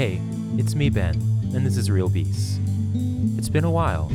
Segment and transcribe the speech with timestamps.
[0.00, 0.18] Hey,
[0.56, 1.14] it's me, Ben,
[1.54, 2.58] and this is Real Beast.
[3.36, 4.10] It's been a while.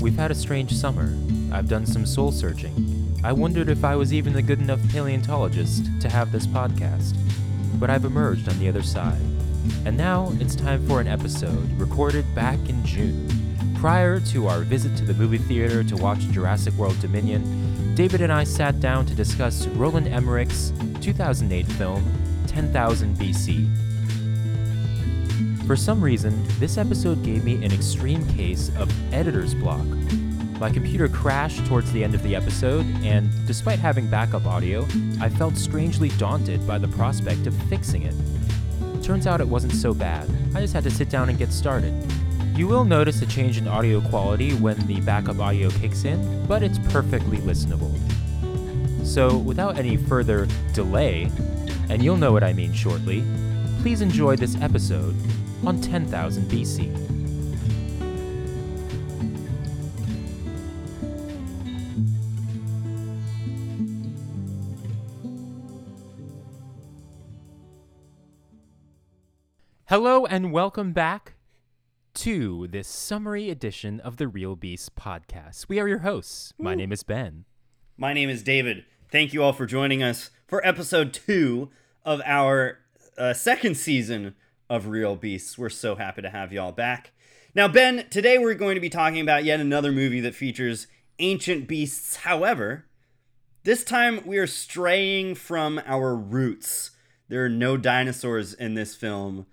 [0.00, 1.16] We've had a strange summer.
[1.52, 3.16] I've done some soul searching.
[3.22, 7.16] I wondered if I was even a good enough paleontologist to have this podcast.
[7.78, 9.22] But I've emerged on the other side.
[9.86, 13.28] And now it's time for an episode recorded back in June.
[13.78, 18.32] Prior to our visit to the movie theater to watch Jurassic World Dominion, David and
[18.32, 22.04] I sat down to discuss Roland Emmerich's 2008 film,
[22.48, 23.87] 10,000 BC.
[25.68, 29.84] For some reason, this episode gave me an extreme case of editor's block.
[30.58, 34.88] My computer crashed towards the end of the episode, and despite having backup audio,
[35.20, 38.14] I felt strangely daunted by the prospect of fixing it.
[39.02, 40.26] Turns out it wasn't so bad.
[40.54, 41.92] I just had to sit down and get started.
[42.56, 46.62] You will notice a change in audio quality when the backup audio kicks in, but
[46.62, 47.94] it's perfectly listenable.
[49.04, 51.30] So, without any further delay,
[51.90, 53.22] and you'll know what I mean shortly,
[53.82, 55.14] please enjoy this episode
[55.66, 57.18] on 10,000 BC.
[69.86, 71.34] Hello and welcome back
[72.12, 75.66] to this summary edition of the Real Beast podcast.
[75.68, 76.52] We are your hosts.
[76.58, 77.46] My name is Ben.
[77.96, 78.84] My name is David.
[79.10, 81.70] Thank you all for joining us for episode two
[82.04, 82.80] of our
[83.16, 84.34] uh, second season
[84.70, 85.56] of Real Beasts.
[85.56, 87.12] We're so happy to have y'all back.
[87.54, 90.86] Now, Ben, today we're going to be talking about yet another movie that features
[91.18, 92.16] ancient beasts.
[92.16, 92.84] However,
[93.64, 96.92] this time we are straying from our roots.
[97.28, 99.46] There are no dinosaurs in this film.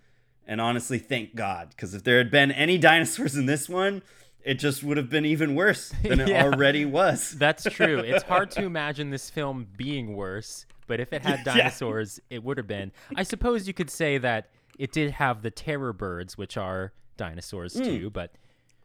[0.48, 4.04] And honestly, thank God, because if there had been any dinosaurs in this one,
[4.44, 6.44] it just would have been even worse than it Yeah.
[6.44, 7.32] already was.
[7.38, 7.98] That's true.
[8.00, 11.56] It's hard to imagine this film being worse, but if it had Yeah.
[11.56, 12.92] dinosaurs, it would have been.
[13.16, 14.50] I suppose you could say that
[14.80, 17.84] it did have the terror birds, which are dinosaurs Hmm.
[17.84, 18.34] too, but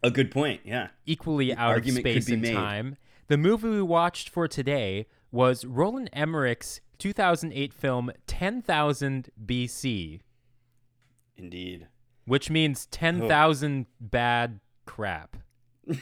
[0.02, 0.88] A good point, yeah.
[1.06, 2.54] equally out of space and made.
[2.54, 2.96] time.
[3.28, 10.20] The movie we watched for today was Roland Emmerich's 2008 film 10,000 BC,
[11.36, 11.86] Indeed.
[12.24, 15.36] which means 10,000 bad crap.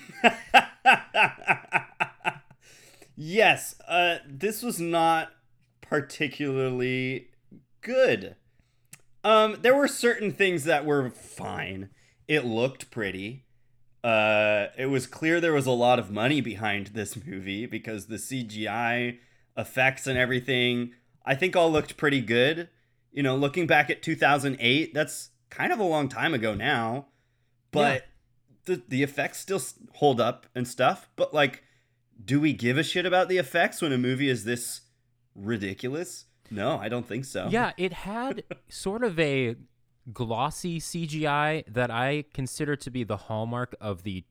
[3.21, 5.33] Yes, uh, this was not
[5.81, 7.31] particularly
[7.81, 8.37] good.
[9.25, 11.91] Um, there were certain things that were fine.
[12.27, 13.45] It looked pretty.
[14.05, 18.17] Uh, it was clear there was a lot of money behind this movie because the
[18.17, 19.19] CGI
[19.57, 20.93] effects and everything,
[21.27, 22.69] I think, all looked pretty good.
[23.11, 27.07] You know, looking back at 2008, that's kind of a long time ago now,
[27.73, 28.05] but
[28.67, 29.61] the the effects still
[29.95, 31.09] hold up and stuff.
[31.17, 31.65] But like,
[32.25, 34.83] do we give a shit about the effects when a movie is this
[35.35, 36.27] ridiculous?
[36.51, 37.49] No, I don't think so.
[37.51, 39.57] Yeah, it had sort of a
[40.13, 44.25] glossy CGI that I consider to be the hallmark of the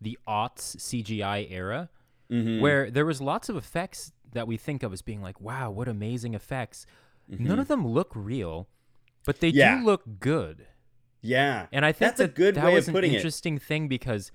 [0.00, 1.88] the aughts CGI era,
[2.30, 2.60] Mhm.
[2.60, 5.86] where there was lots of effects that we think of as being like, "Wow, what
[5.86, 6.86] amazing effects!"
[7.28, 8.68] None of them look real,
[9.24, 9.58] but they Mm-hmm.
[9.58, 9.78] Yeah.
[9.78, 10.66] do look good.
[11.24, 13.18] yeah, And I think that's a that good that way was of putting an it.
[13.18, 14.32] interesting thing because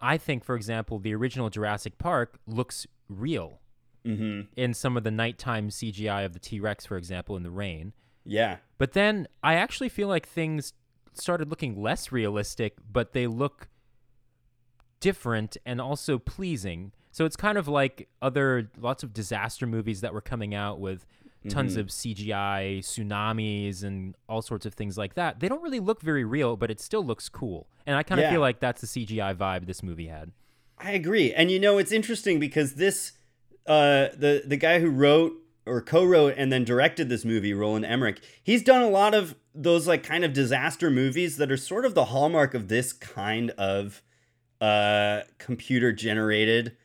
[0.00, 3.60] I think, for example, the original Jurassic Park looks real
[4.04, 7.50] hmm in some of the nighttime CGI of the T Rex, for example, in the
[7.50, 7.92] rain.
[8.24, 10.72] Yeah, But then I actually feel like things
[11.14, 13.68] started looking less realistic, but they look
[15.00, 16.92] different and also pleasing.
[17.10, 21.06] So it's kind of like other lots of disaster movies that were coming out with
[21.48, 21.80] tons Mm-hmm.
[21.80, 25.40] of CGI, tsunamis, and all sorts of things like that.
[25.40, 27.66] They don't really look very real, but it still looks cool.
[27.86, 28.32] And I kind of Yeah.
[28.32, 30.32] feel like that's the CGI vibe this movie had.
[30.78, 31.32] I agree.
[31.32, 33.12] And you know, it's interesting because this,
[33.70, 35.32] uh, the the guy who wrote
[35.66, 39.86] or co-wrote and then directed this movie, Roland Emmerich, he's done a lot of those
[39.86, 44.02] like kind of disaster movies that are sort of the hallmark of this kind of
[44.60, 46.76] uh, computer generated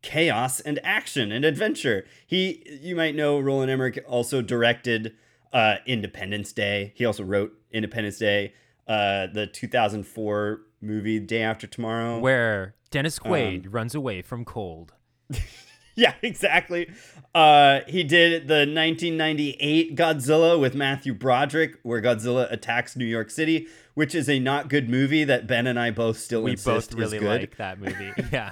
[0.00, 2.06] chaos and action and adventure.
[2.26, 5.14] He, you might know, Roland Emmerich also directed
[5.52, 6.92] uh, Independence Day.
[6.96, 8.54] He also wrote Independence Day,
[8.88, 12.18] uh, the 2004 movie Day After Tomorrow.
[12.20, 14.94] Where Dennis Um, Quaid runs away from cold.
[15.96, 16.90] Yeah, exactly.
[17.34, 23.66] Uh, he did the 1998 Godzilla with Matthew Broderick, where Godzilla attacks New York City,
[23.94, 27.18] which is a not good movie that Ben and I both still we both really
[27.20, 28.12] like that movie.
[28.32, 28.50] Yeah.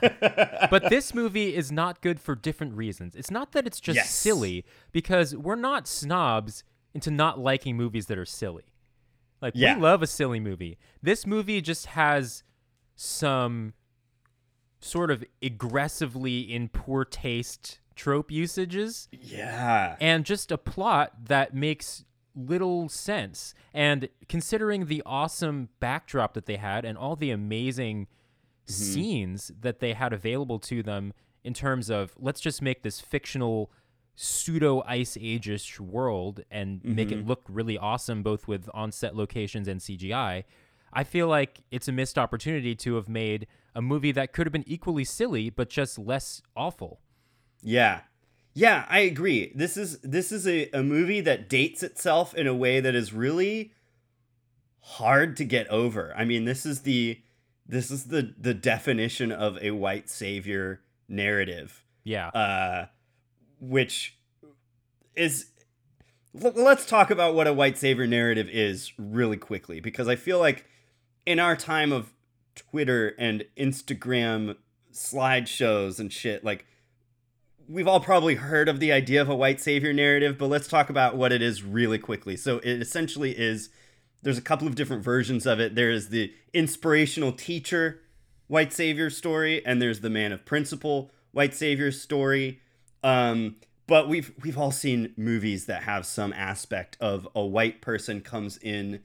[0.71, 3.15] but this movie is not good for different reasons.
[3.17, 4.11] It's not that it's just Yes.
[4.11, 8.65] silly because we're not snobs into not liking movies that are silly.
[9.41, 9.77] Like Yeah.
[9.77, 10.77] we love a silly movie.
[11.03, 12.43] This movie just has
[12.97, 13.73] some
[14.81, 19.97] sort of aggressively in poor taste trope usages Yeah.
[20.01, 22.05] and just a plot that makes
[22.35, 23.53] little sense.
[23.75, 28.07] And considering the awesome backdrop that they had and all the amazing
[28.67, 28.73] Mm-hmm.
[28.85, 31.13] scenes that they had available to them
[31.43, 33.73] in terms of let's just make this fictional
[34.15, 37.21] pseudo ice age-ish world and make Mm-hmm.
[37.21, 40.45] it look really awesome both with on-set locations and CGI.
[40.93, 44.53] I feel like it's a missed opportunity to have made a movie that could have
[44.53, 47.01] been equally silly but just less awful.
[47.63, 48.01] Yeah.
[48.53, 49.53] Yeah, I agree.
[49.55, 53.13] This is this is a, a movie that dates itself in a way that is
[53.13, 53.73] really
[54.81, 56.13] hard to get over.
[56.17, 57.21] I mean, this is the
[57.67, 61.85] this is the the definition of a white savior narrative.
[62.03, 62.29] Yeah.
[62.29, 62.87] Uh
[63.61, 64.17] which
[65.15, 65.51] is
[66.33, 70.65] let's talk about what a white savior narrative is really quickly because I feel like
[71.27, 72.13] in our time of
[72.55, 74.57] Twitter and Instagram
[74.93, 76.67] slideshows and shit like
[77.69, 80.91] we've all probably heard of the idea of a white savior narrative, but let's talk
[80.91, 82.37] about what it is really quickly.
[82.37, 83.71] So it essentially is
[84.23, 85.77] there's a couple of different versions of it.
[85.77, 88.01] There is the inspirational teacher
[88.49, 92.61] white savior story, and there's the man of principle white savior story.
[93.05, 93.57] Um,
[93.87, 98.57] but we've we've all seen movies that have some aspect of a white person comes
[98.59, 99.01] in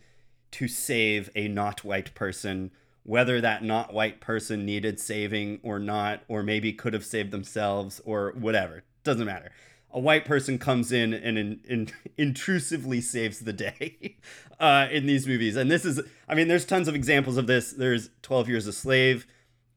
[0.52, 2.72] to save a not white person,
[3.06, 8.02] whether that not white person needed saving or not, or maybe could have saved themselves
[8.04, 8.84] or whatever.
[9.04, 9.52] Doesn't matter.
[9.92, 14.18] A white person comes in and in, in, intrusively saves the day
[14.60, 15.56] uh, in these movies.
[15.56, 17.72] And this is, I mean, there's tons of examples of this.
[17.72, 19.28] There's 12 Years a Slave,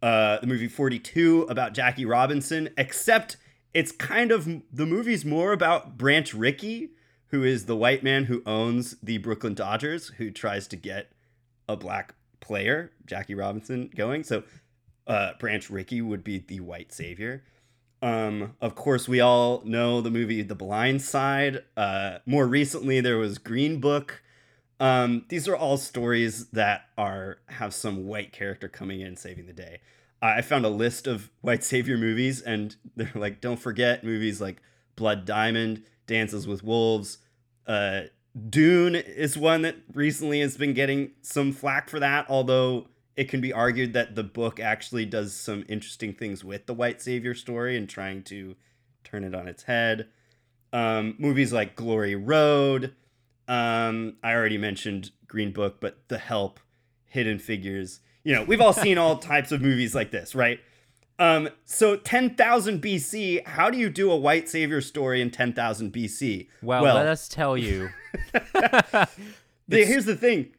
[0.03, 3.37] uh, the movie 42 about Jackie Robinson, except
[3.75, 6.93] it's kind of the movie's more about Branch Rickey,
[7.27, 11.13] who is the white man who owns the Brooklyn Dodgers, who tries to get
[11.69, 14.25] a black player, Jackie Robinson, going.
[14.25, 14.43] So
[15.07, 17.43] uh, Branch Rickey would be the white savior.
[18.01, 21.65] Um, of course, we all know the movie The Blind Side.
[21.77, 24.23] Uh, more recently, there was Green Book.
[24.81, 29.53] Um, these are all stories that are have some white character coming in saving the
[29.53, 29.81] day.
[30.23, 34.63] I found a list of white savior movies, and they're like, don't forget movies like
[34.95, 37.19] Blood Diamond, Dances with Wolves.
[37.67, 38.03] Uh,
[38.49, 43.41] Dune is one that recently has been getting some flack for that, although it can
[43.41, 47.77] be argued that the book actually does some interesting things with the white savior story
[47.77, 48.55] and trying to
[49.03, 50.09] turn it on its head.
[50.73, 52.95] Um, movies like Glory Road.
[53.49, 56.61] Um, I already mentioned Green Book, but The Help,
[57.07, 58.01] Hidden Figures.
[58.23, 60.61] You know, we've all seen all types of movies like this, right?
[61.21, 66.47] Um, so 10,000 BC, how do you do a white savior story in 10,000 BC?
[66.63, 67.91] Well, let us tell you.
[68.33, 69.09] the-
[69.69, 70.53] here's the thing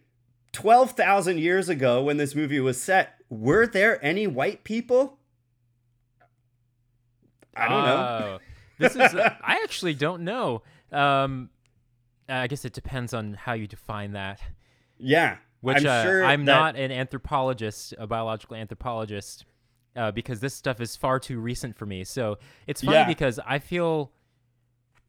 [0.52, 5.18] 12,000 years ago when this movie was set, were there any white people?
[7.56, 7.96] I don't know.
[7.96, 8.40] Oh,
[8.78, 9.16] this is.
[9.16, 10.62] I actually don't know.
[10.92, 11.50] Um,
[12.28, 14.40] I guess it depends on how you define that.
[14.98, 15.38] Yeah.
[15.62, 19.46] Which I'm uh, sure I'm that- not an anthropologist, a biological anthropologist,
[19.96, 22.04] uh, because this stuff is far too recent for me.
[22.04, 22.38] So
[22.68, 23.08] it's funny Yeah.
[23.08, 24.12] because I feel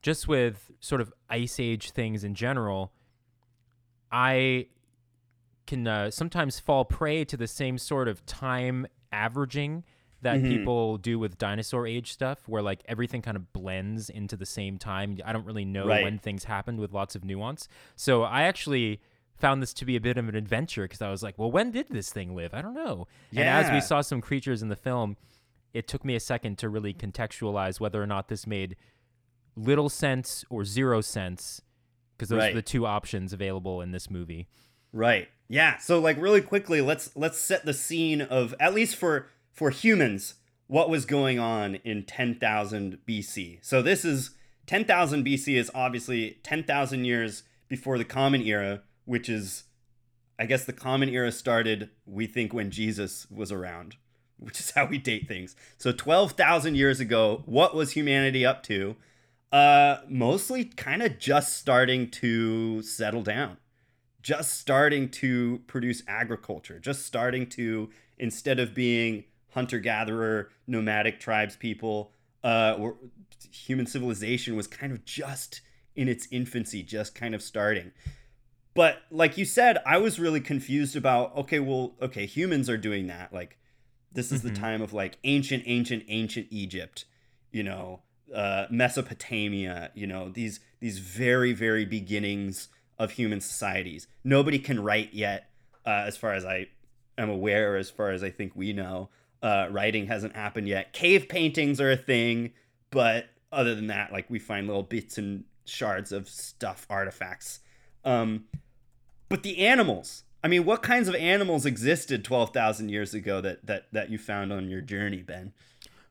[0.03, 2.93] just with sort of ice age things in general,
[4.11, 4.67] I
[5.67, 9.85] can uh, sometimes fall prey to the same sort of time averaging
[10.23, 10.49] that Mhm.
[10.49, 14.77] people do with dinosaur age stuff, where like everything kind of blends into the same
[14.79, 15.19] time.
[15.25, 16.03] I don't really know Right.
[16.03, 17.69] when things happened with lots of nuance.
[17.97, 19.01] So I actually
[19.41, 21.71] found this to be a bit of an adventure because I was like, well, when
[21.71, 22.53] did this thing live?
[22.55, 23.07] I don't know.
[23.31, 25.17] And as we saw some creatures in the film,
[25.73, 28.77] it took me a second to really contextualize whether or not this made
[29.57, 31.61] little sense or zero sense
[32.17, 32.53] because those Right.
[32.53, 34.47] are the two options available in this movie.
[34.93, 35.29] Right.
[35.49, 35.79] Yeah.
[35.79, 40.35] So like really quickly, let's let's set the scene of at least for for humans
[40.67, 43.59] what was going on in 10,000 BC.
[43.61, 44.31] So this is
[44.67, 49.65] 10,000 BC is obviously 10,000 years before the common era, which is
[50.39, 53.97] I guess the common era started we think when Jesus was around,
[54.39, 55.55] which is how we date things.
[55.79, 58.97] So 12,000 years ago, what was humanity up to?
[59.53, 63.57] Uh mostly kind of just starting to settle down
[64.23, 71.57] just starting to produce agriculture, just starting to, instead of being hunter gatherer, nomadic tribes
[71.57, 72.13] people,
[72.45, 72.77] uh,
[73.51, 75.61] human civilization was kind of just
[75.97, 77.93] in its infancy, just kind of starting.
[78.75, 83.07] But like you said, I was really confused about okay, well, okay, humans are doing
[83.09, 83.33] that.
[83.33, 83.59] Like,
[84.13, 84.45] this is Mhm.
[84.45, 87.05] the time of like ancient, ancient, ancient Egypt,
[87.53, 88.03] you know,
[88.35, 94.07] uh, Mesopotamia, you know, these these very, very beginnings of human societies.
[94.25, 95.51] Nobody can write yet,
[95.85, 96.69] uh, as far as I
[97.19, 99.11] am aware, or as far as I think we know.
[99.43, 100.93] Uh, writing hasn't happened yet.
[100.93, 102.53] Cave paintings are a thing,
[102.91, 107.61] but other than that, like we find little bits and shards of stuff, artifacts
[108.05, 108.45] Um,
[109.29, 110.25] but the animals.
[110.43, 114.19] I mean, what kinds of animals existed twelve thousand years ago that that that you
[114.19, 115.53] found on your journey, Ben?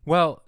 [0.06, 0.44] Well,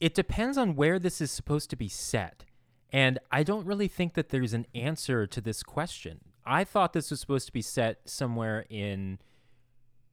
[0.00, 2.44] it depends on where this is supposed to be set.
[2.92, 6.20] And I don't really think that there's an answer to this question.
[6.44, 9.18] I thought this was supposed to be set somewhere in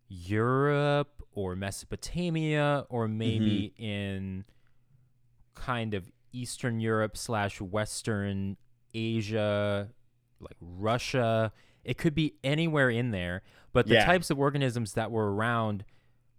[0.09, 4.45] Europe or Mesopotamia or maybe in
[5.55, 8.57] kind of Eastern Europe slash Western
[8.93, 9.89] Asia,
[10.39, 11.51] like Russia.
[11.83, 13.43] It could be anywhere in there.
[13.73, 14.05] But the Yeah.
[14.05, 15.85] types of organisms that were around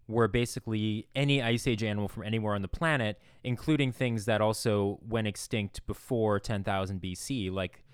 [0.08, 4.98] were basically any ice age animal from anywhere on the planet, including things that also
[5.06, 7.84] went extinct before 10,000 BC, like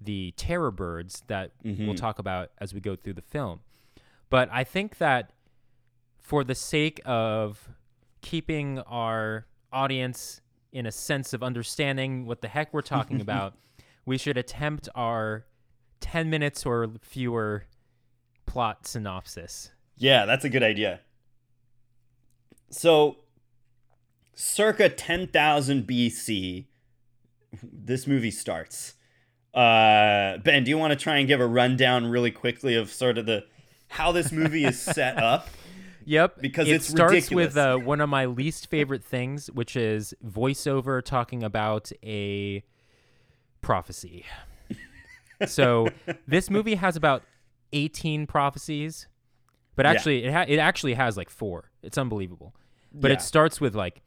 [0.00, 1.94] the terror birds that we'll mm-hmm.
[1.94, 3.60] talk about as we go through the film.
[4.28, 5.32] But I think that
[6.18, 7.70] for the sake of
[8.20, 10.40] keeping our audience
[10.72, 13.54] in a sense of understanding what the heck we're talking about,
[14.04, 15.46] we should attempt our
[16.02, 17.64] 10 minutes or fewer
[18.44, 19.70] plot synopsis.
[19.96, 21.00] Yeah, that's a good idea.
[22.70, 23.16] So,
[24.34, 26.66] circa 10,000 BC,
[27.62, 28.94] this movie starts.
[29.54, 33.18] Uh, ben, do you want to try and give a rundown really quickly of sort
[33.18, 33.44] of the
[33.88, 35.48] how this movie is set up?
[36.04, 37.54] Yep, Because it it's starts ridiculous.
[37.54, 42.64] with uh, one of my least favorite things, which is voiceover talking about a
[43.60, 44.24] prophecy.
[45.46, 45.88] So
[46.26, 47.22] this movie has about
[47.72, 49.08] eighteen prophecies,
[49.76, 49.92] but Yeah.
[49.92, 51.70] actually it ha- it actually has like four.
[51.82, 52.54] It's unbelievable.
[52.92, 53.16] But Yeah.
[53.16, 54.02] it starts with like,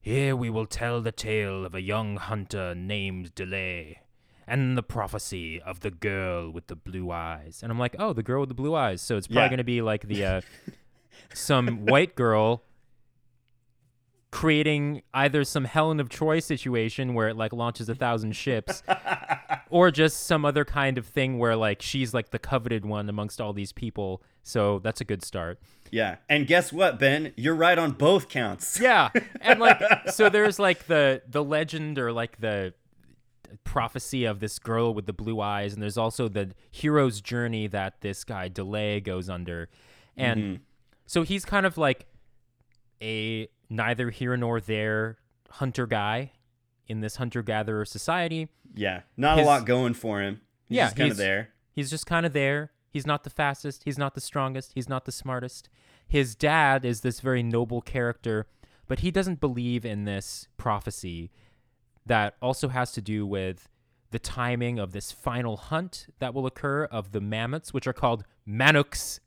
[0.00, 4.00] "Here we will tell the tale of a young hunter named Delay."
[4.50, 7.60] And the prophecy of the girl with the blue eyes.
[7.62, 9.02] And I'm like, oh, the girl with the blue eyes.
[9.02, 9.48] So it's probably Yeah.
[9.50, 10.40] going to be like the uh,
[11.34, 12.62] some white girl
[14.30, 18.82] creating either some Helen of Troy situation where it like launches a thousand ships
[19.70, 23.40] or just some other kind of thing where like she's like the coveted one amongst
[23.40, 24.22] all these people.
[24.42, 25.58] So that's a good start.
[25.90, 26.16] Yeah.
[26.28, 27.32] And guess what, Ben?
[27.36, 28.78] You're right on both counts.
[28.78, 29.08] Yeah.
[29.40, 29.80] And like
[30.10, 32.74] so there's like the the legend or like the
[33.64, 37.98] prophecy of this girl with the blue eyes and there's also the hero's journey that
[38.02, 39.70] this guy delay goes under
[40.18, 40.62] and mm-hmm.
[41.06, 42.04] so he's kind of like
[43.00, 45.18] a neither here nor there
[45.50, 46.32] hunter guy
[46.86, 49.02] in this hunter gatherer society Yeah.
[49.16, 50.40] Not His- a lot going for him.
[50.68, 51.48] He's Yeah, just kind of there.
[51.72, 52.72] He's just kind of there.
[52.90, 53.84] He's not the fastest.
[53.84, 54.72] He's not the strongest.
[54.74, 55.68] He's not the smartest.
[56.06, 58.46] His dad is this very noble character,
[58.86, 61.30] but he doesn't believe in this prophecy
[62.06, 63.68] that also has to do with
[64.10, 68.24] the timing of this final hunt that will occur of the mammoths, which are called
[68.46, 69.20] mannaks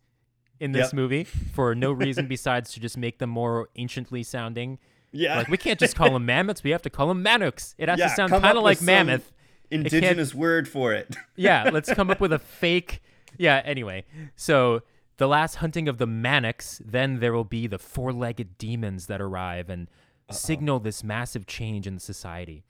[0.61, 0.93] in this Yep.
[0.93, 4.79] movie for no reason besides to just make them more anciently sounding.
[5.11, 5.39] Yeah.
[5.39, 7.75] Like we can't just call them mammoths; we have to call them mannaks.
[7.77, 9.33] It has Yeah, to sound kind of like mammoth.
[9.69, 11.15] Indigenous word for it.
[11.35, 13.01] yeah, let's come up with a fake.
[13.37, 14.03] Yeah, anyway.
[14.35, 14.81] So,
[15.17, 19.21] the last hunting of the Mannaks, then there will be the four legged demons that
[19.21, 19.87] arrive and
[20.29, 22.65] signal this massive change in society.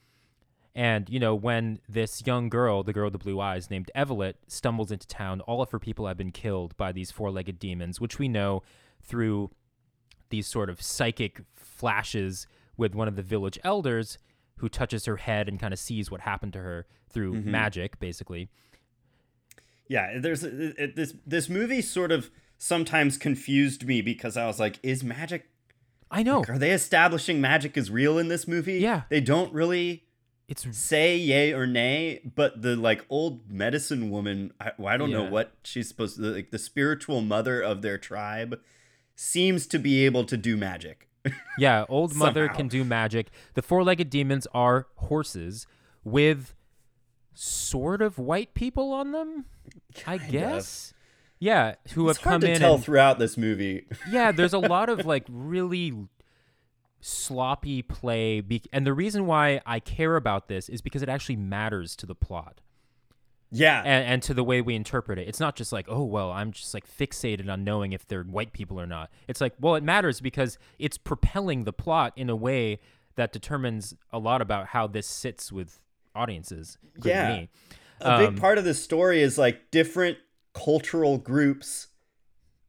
[0.74, 4.36] And, you know, when this young girl, the girl with the blue eyes named Evelyn,
[4.48, 8.00] stumbles into town, all of her people have been killed by these four legged demons,
[8.00, 8.64] which we know
[9.04, 9.52] through
[10.30, 12.48] these sort of psychic flashes
[12.78, 14.18] with one of the village elders
[14.58, 17.52] who touches her head and kind of sees what happened to her through mm-hmm.
[17.52, 18.50] magic, basically.
[19.88, 24.80] Yeah, there's it, this this movie sort of sometimes confused me because I was like,
[24.84, 25.50] is magic
[26.10, 26.46] I know.
[26.48, 28.80] are they establishing magic is real in this movie?
[28.80, 29.02] Yeah.
[29.10, 30.06] They don't really
[30.52, 35.24] It's say yay or nay, but the like old medicine woman, I, I don't know
[35.24, 38.60] what she's supposed to like the spiritual mother of their tribe
[39.16, 41.08] seems to be able to do magic.
[41.58, 43.28] yeah, old mother can do magic.
[43.54, 45.68] The four-legged demons are horses
[46.04, 46.54] with
[47.34, 49.46] sort of white people on them,
[50.06, 50.32] I Kind of.
[50.32, 50.94] guess.
[51.40, 53.86] Yeah, who It's have hard come to in tell and throughout this movie.
[54.12, 55.94] yeah, there's a lot of like really
[57.02, 61.36] sloppy play be- and the reason why I care about this is because it actually
[61.36, 62.62] matters to the plot.
[63.52, 65.28] yeah, and, and to the way we interpret it.
[65.28, 68.54] It's not just like, oh, well, I'm just like fixated on knowing if they're white
[68.54, 69.10] people or not.
[69.28, 72.80] It's like, well, it matters because it's propelling the plot in a way
[73.16, 75.82] that determines a lot about how this sits with
[76.16, 76.78] audiences.
[77.04, 77.28] Yeah.
[77.34, 77.50] me.
[78.00, 80.18] a Um, big part of this story is like different
[80.54, 81.88] cultural groups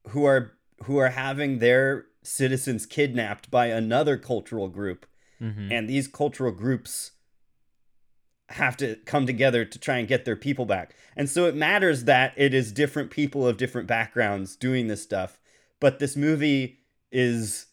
[0.09, 0.53] who are
[0.85, 5.07] who are having their citizens kidnapped by another cultural group.
[5.41, 5.73] Mhm.
[5.73, 7.11] and these cultural groups
[8.51, 10.95] have to come together to try and get their people back.
[11.17, 15.41] And so it matters that it is different people of different backgrounds doing this stuff.
[15.81, 16.79] But this movie
[17.11, 17.67] is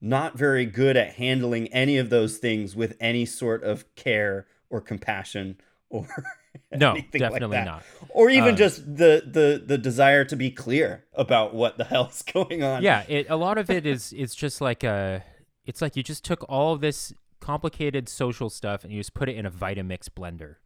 [0.00, 4.80] not very good at handling any of those things with any sort of care or
[4.80, 5.58] compassion
[5.90, 6.08] or
[6.72, 7.82] No, anything like definitely not.
[8.10, 12.22] Or even Uh, just the the the desire to be clear about what the hell's
[12.22, 12.82] going on.
[12.82, 15.22] Yeah, it, a lot of it is it's just like a
[15.64, 19.28] it's like you just took all of this complicated social stuff and you just put
[19.28, 20.56] it in a Vitamix blender.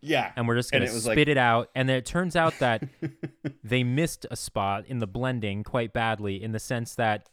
[0.00, 0.32] yeah.
[0.36, 1.68] And we're just gonna it spit like- it out.
[1.74, 2.84] And then it turns out that
[3.64, 7.28] they missed a spot in the blending quite badly in the sense that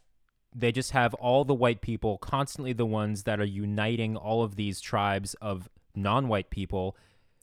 [0.55, 4.55] they just have all the white people constantly the ones that are uniting all of
[4.55, 6.95] these tribes of non-white people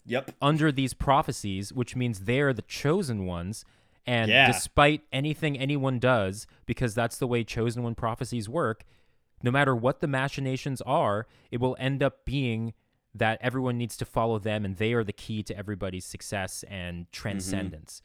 [0.07, 0.33] Yep.
[0.43, 3.65] under these prophecies, which means they're the chosen ones.
[4.07, 4.47] And Yeah.
[4.47, 8.85] despite anything anyone does, because that's the way chosen one prophecies work,
[9.43, 12.75] no matter what the machinations are, it will end up being
[13.15, 17.05] that everyone needs to follow them and they are the key to everybody's success and
[17.05, 17.11] mm-hmm.
[17.13, 18.03] transcendence.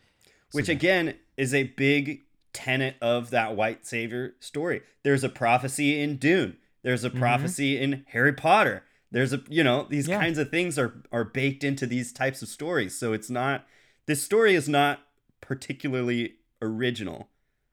[0.51, 2.21] Which again is a big
[2.53, 4.81] tenet of that white savior story.
[5.03, 6.57] There's a prophecy in Dune.
[6.81, 7.19] There's a mm-hmm.
[7.19, 8.83] prophecy in Harry Potter.
[9.11, 10.19] There's a you know these Yeah.
[10.19, 12.97] kinds of things are are baked into these types of stories.
[12.97, 13.65] So it's not
[14.05, 14.99] this story is not
[15.41, 17.29] particularly original.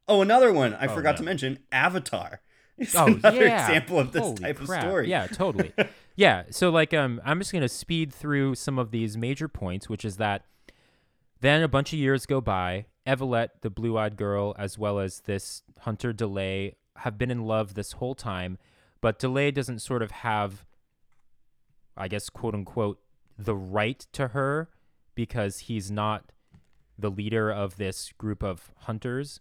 [0.09, 2.41] Oh, another one I Oh, forgot to mention: Avatar.
[2.79, 3.67] It's Oh, another yeah.
[3.67, 4.83] example of this Holy type crap.
[4.83, 5.09] of story.
[5.09, 5.73] Yeah, totally.
[6.15, 6.43] yeah.
[6.51, 10.19] So like um I'm just gonna speed through some of these major points, which is
[10.19, 10.45] that
[11.41, 15.21] then a bunch of years go by, Evolet, the blue eyed girl, as well as
[15.21, 18.59] this Hunter Delay have been in love this whole time,
[19.01, 20.66] but Delay doesn't sort of have
[21.97, 23.01] I guess quote unquote
[23.39, 24.69] the right to her
[25.15, 26.33] because he's not
[26.99, 29.41] the leader of this group of hunters.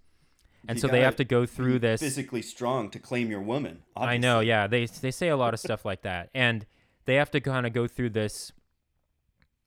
[0.68, 3.84] And You so they have gotta go through this physically strong to claim your woman.
[3.96, 4.68] I know, yeah.
[4.68, 6.66] They they say a lot of stuff like that, and
[7.06, 8.52] they have to kind of go through this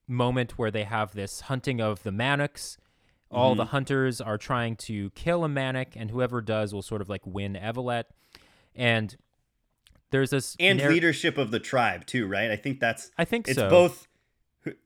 [0.07, 2.77] moment where they have this hunting of the Mannaks.
[3.31, 3.59] All Mm-hmm.
[3.59, 7.27] the hunters are trying to kill a Mannak, and whoever does will sort of like
[7.27, 8.05] win Evolet.
[8.75, 9.17] And
[10.11, 12.51] there's this and narr- leadership of the tribe too, right?
[12.51, 13.69] I think that's I think it's so.
[13.69, 14.09] both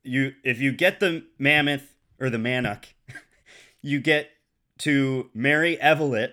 [0.02, 2.94] you if you get the mammoth or the mannak,
[3.82, 4.30] you get
[4.78, 6.32] to marry Evolet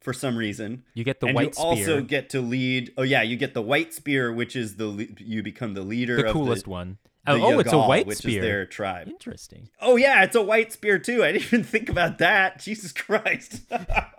[0.00, 0.84] for some reason.
[0.94, 1.70] You get the white spear.
[1.70, 4.56] and white you also get to lead oh yeah, you get the white spear, which
[4.56, 6.98] is the you become the leader the of coolest the, one.
[7.26, 8.38] oh, oh, it's a white which spear.
[8.38, 9.08] is their tribe.
[9.08, 9.68] Interesting.
[9.80, 11.24] Oh yeah, it's a white spear too.
[11.24, 12.58] I didn't even think about that.
[12.62, 13.60] Jesus Christ.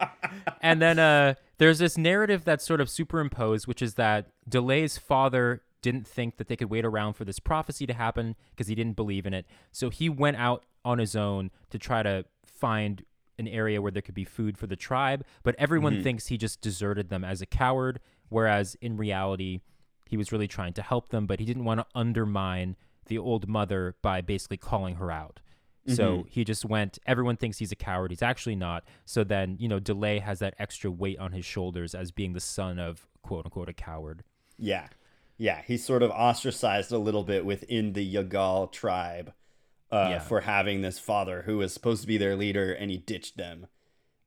[0.62, 5.62] and then uh, there's this narrative that's sort of superimposed, which is that Delay's father
[5.82, 8.96] didn't think that they could wait around for this prophecy to happen because he didn't
[8.96, 9.46] believe in it.
[9.72, 13.04] So he went out on his own to try to find
[13.38, 15.26] an area where there could be food for the tribe.
[15.44, 16.04] But everyone mm-hmm.
[16.04, 19.62] thinks he just deserted them as a coward, whereas in reality,
[20.08, 22.76] he was really trying to help them, but he didn't want to undermine
[23.08, 25.40] the old mother by basically calling her out.
[25.88, 28.12] So he just went, everyone thinks he's a coward.
[28.12, 28.86] He's actually not.
[29.06, 32.40] So then, you know, Delay has that extra weight on his shoulders as being the
[32.40, 34.24] son of quote unquote a coward.
[34.58, 34.88] Yeah.
[35.38, 39.34] Yeah, he's sort of ostracized a little bit within the Yagal tribe
[39.92, 40.20] uh, Yeah.
[40.20, 43.68] for having this father who was supposed to be their leader and he ditched them.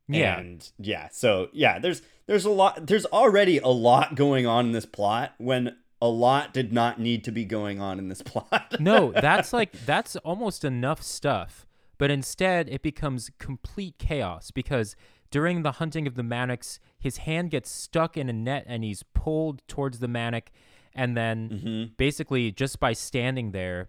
[0.09, 0.39] Yeah.
[0.39, 4.73] And yeah, so yeah, there's there's a lot there's already a lot going on in
[4.73, 8.77] this plot when a lot did not need to be going on in this plot.
[8.81, 11.67] no, that's like, that's almost enough stuff.
[11.99, 14.95] But instead, it becomes complete chaos because
[15.31, 19.03] during the hunting of the Mannaks, his hand gets stuck in a net and he's
[19.15, 20.49] pulled towards the Mannak.
[20.95, 21.85] And then Mm-hmm.
[21.97, 23.89] basically, just by standing there,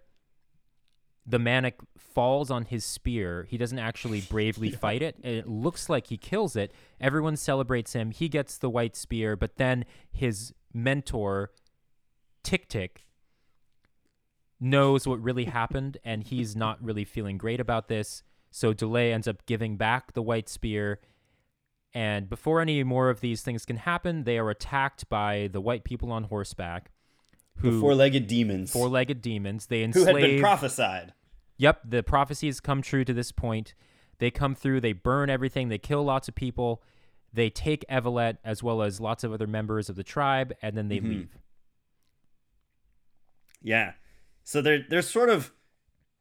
[1.26, 3.46] the Mannak falls on his spear.
[3.50, 5.16] He doesn't actually bravely fight it.
[5.22, 6.72] and It looks like he kills it.
[7.00, 8.10] Everyone celebrates him.
[8.10, 11.50] He gets the white spear, but then his mentor,
[12.42, 13.04] Tick Tick,
[14.60, 18.22] knows what really happened, and he's not really feeling great about this.
[18.50, 21.00] So Delay ends up giving back the white spear.
[21.94, 25.84] And before any more of these things can happen, they are attacked by the white
[25.84, 26.90] people on horseback,
[27.56, 29.66] the who four-legged demons four-legged demons.
[29.66, 31.14] They enslaved who had been prophesied.
[31.56, 33.74] Yep, the prophecies come true to this point.
[34.18, 36.82] They come through, they burn everything, they kill lots of people,
[37.32, 40.88] they take Evolet as well as lots of other members of the tribe, and then
[40.88, 41.08] they Mhm.
[41.08, 41.38] leave.
[43.62, 43.92] Yeah.
[44.44, 45.52] So there there's sort of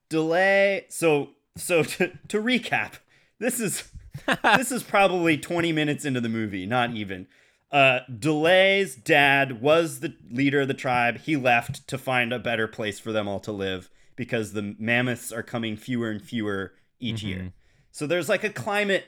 [0.09, 0.85] delay.
[0.89, 2.93] So so to, to recap,
[3.39, 3.91] this is
[4.43, 7.27] this is probably 20 minutes into the movie, not even.
[7.71, 11.19] Uh Delay's dad was the leader of the tribe.
[11.19, 15.31] He left to find a better place for them all to live because the mammoths
[15.31, 17.53] are coming fewer and fewer each year.
[17.91, 19.05] So there's like a climate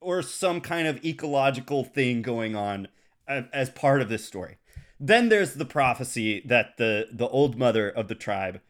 [0.00, 2.88] or some kind of ecological thing going on
[3.28, 4.56] as part of this story.
[5.04, 8.60] Then there's the prophecy that the the old mother of the tribe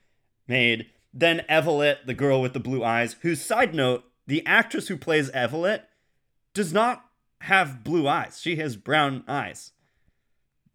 [0.49, 0.87] made.
[1.13, 5.31] Then Evolet, the girl with the blue eyes, whose side note, the actress who plays
[5.33, 5.83] Evolet
[6.55, 7.05] does not
[7.43, 8.41] have blue eyes.
[8.41, 9.73] She has brown eyes.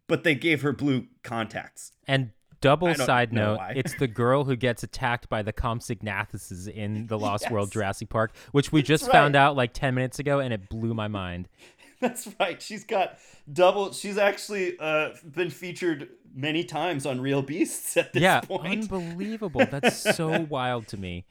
[0.06, 1.90] But they gave her blue contacts.
[2.06, 7.16] And Double side note, it's the girl who gets attacked by the Compsognathuses in the
[7.16, 9.12] Lost World Jurassic Park, which we just right.
[9.12, 11.48] found out like 10 minutes ago and it blew my mind.
[12.00, 12.62] That's right.
[12.62, 13.18] She's got
[13.52, 13.92] double.
[13.92, 18.90] She's actually uh, been featured many times on Real Beasts at this yeah, point.
[18.90, 19.66] unbelievable.
[19.68, 21.24] That's so wild to me.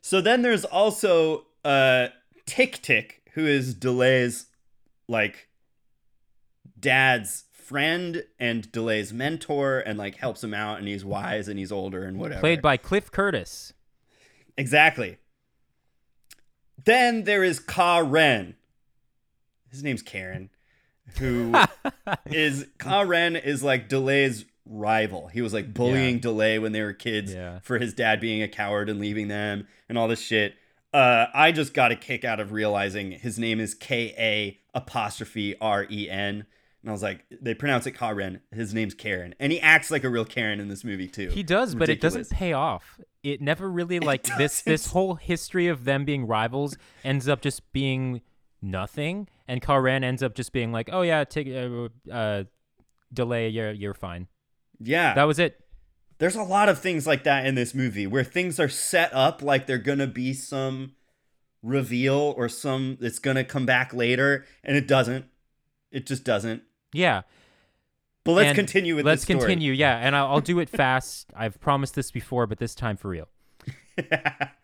[0.00, 2.08] So then there's also uh,
[2.46, 4.46] Tick Tick, who is Delay's
[5.08, 5.48] like
[6.78, 11.72] dad's friend and Delay's mentor, and like helps him out, and he's wise and he's
[11.72, 12.40] older and whatever.
[12.40, 13.74] Played by Cliff Curtis.
[14.56, 15.18] Exactly.
[16.82, 18.54] Then there is Ka Ren.
[19.76, 20.48] His name's Karen,
[21.18, 21.54] who
[22.26, 25.28] is Ka Ren is like Delay's rival.
[25.28, 26.20] He was like bullying Yeah.
[26.22, 27.58] Delay when they were kids Yeah.
[27.60, 30.54] for his dad being a coward and leaving them and all this shit.
[30.94, 35.54] Uh, I just got a kick out of realizing his name is K A apostrophe
[35.60, 36.46] R E N.
[36.82, 38.40] And I was like, they pronounce it Karen.
[38.52, 39.34] His name's Karen.
[39.40, 41.28] And he acts like a real Karen in this movie, too.
[41.30, 42.98] He does, but it doesn't pay off.
[43.24, 44.92] It never really like this this doesn't.
[44.92, 48.22] whole history of them being rivals ends up just being
[48.66, 52.44] nothing and Karen ends up just being like, "Oh yeah, take uh, uh
[53.12, 54.28] delay you're you're fine."
[54.80, 55.14] Yeah.
[55.14, 55.60] That was it.
[56.18, 59.42] There's a lot of things like that in this movie where things are set up
[59.42, 60.92] like they're gonna be some
[61.62, 65.26] reveal or some it's gonna come back later, and it doesn't.
[65.90, 66.62] It just doesn't.
[66.92, 67.22] Yeah.
[68.24, 69.72] But let's And continue with Let's continue.
[69.72, 71.32] Yeah, and I'll, I'll do it fast.
[71.36, 73.28] I've promised this before, but this time for real.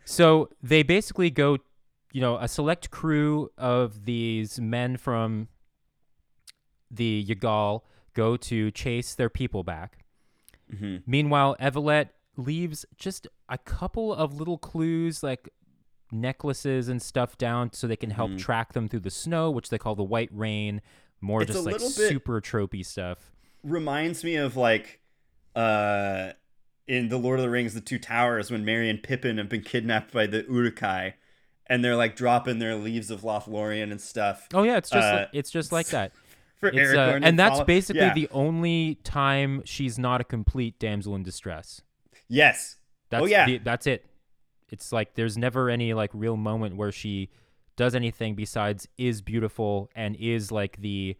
[0.04, 1.58] So they basically go,
[2.12, 5.48] you know, a select crew of these men from
[6.90, 7.82] the Yagal
[8.14, 10.04] go to chase their people back.
[10.72, 11.02] Mhm.
[11.06, 15.48] Meanwhile, Evolet leaves just a couple of little clues, like
[16.10, 18.38] necklaces and stuff down, so they can help Mhm.
[18.38, 20.82] track them through the snow, which they call the White Rain.
[21.20, 23.32] More It's just like super tropey stuff.
[23.62, 25.00] Reminds me of like
[25.54, 26.32] uh
[26.88, 29.62] in the Lord of the Rings, the Two Towers, when Merry and Pippin have been
[29.62, 31.14] kidnapped by the Uruk-hai,
[31.72, 34.46] and they're like dropping their leaves of Lothlorien and stuff.
[34.52, 36.12] Oh yeah, it's just Uh, like, it's just like that.
[36.60, 38.14] For It's, Aragorn uh, and and that's follow- basically Yeah.
[38.14, 41.80] the only time she's not a complete damsel in distress.
[42.28, 42.76] yes.
[43.10, 43.46] That's oh yeah.
[43.46, 44.06] the- that's it.
[44.70, 47.28] It's like there's never any like real moment where she
[47.76, 51.16] does anything besides is beautiful and is like the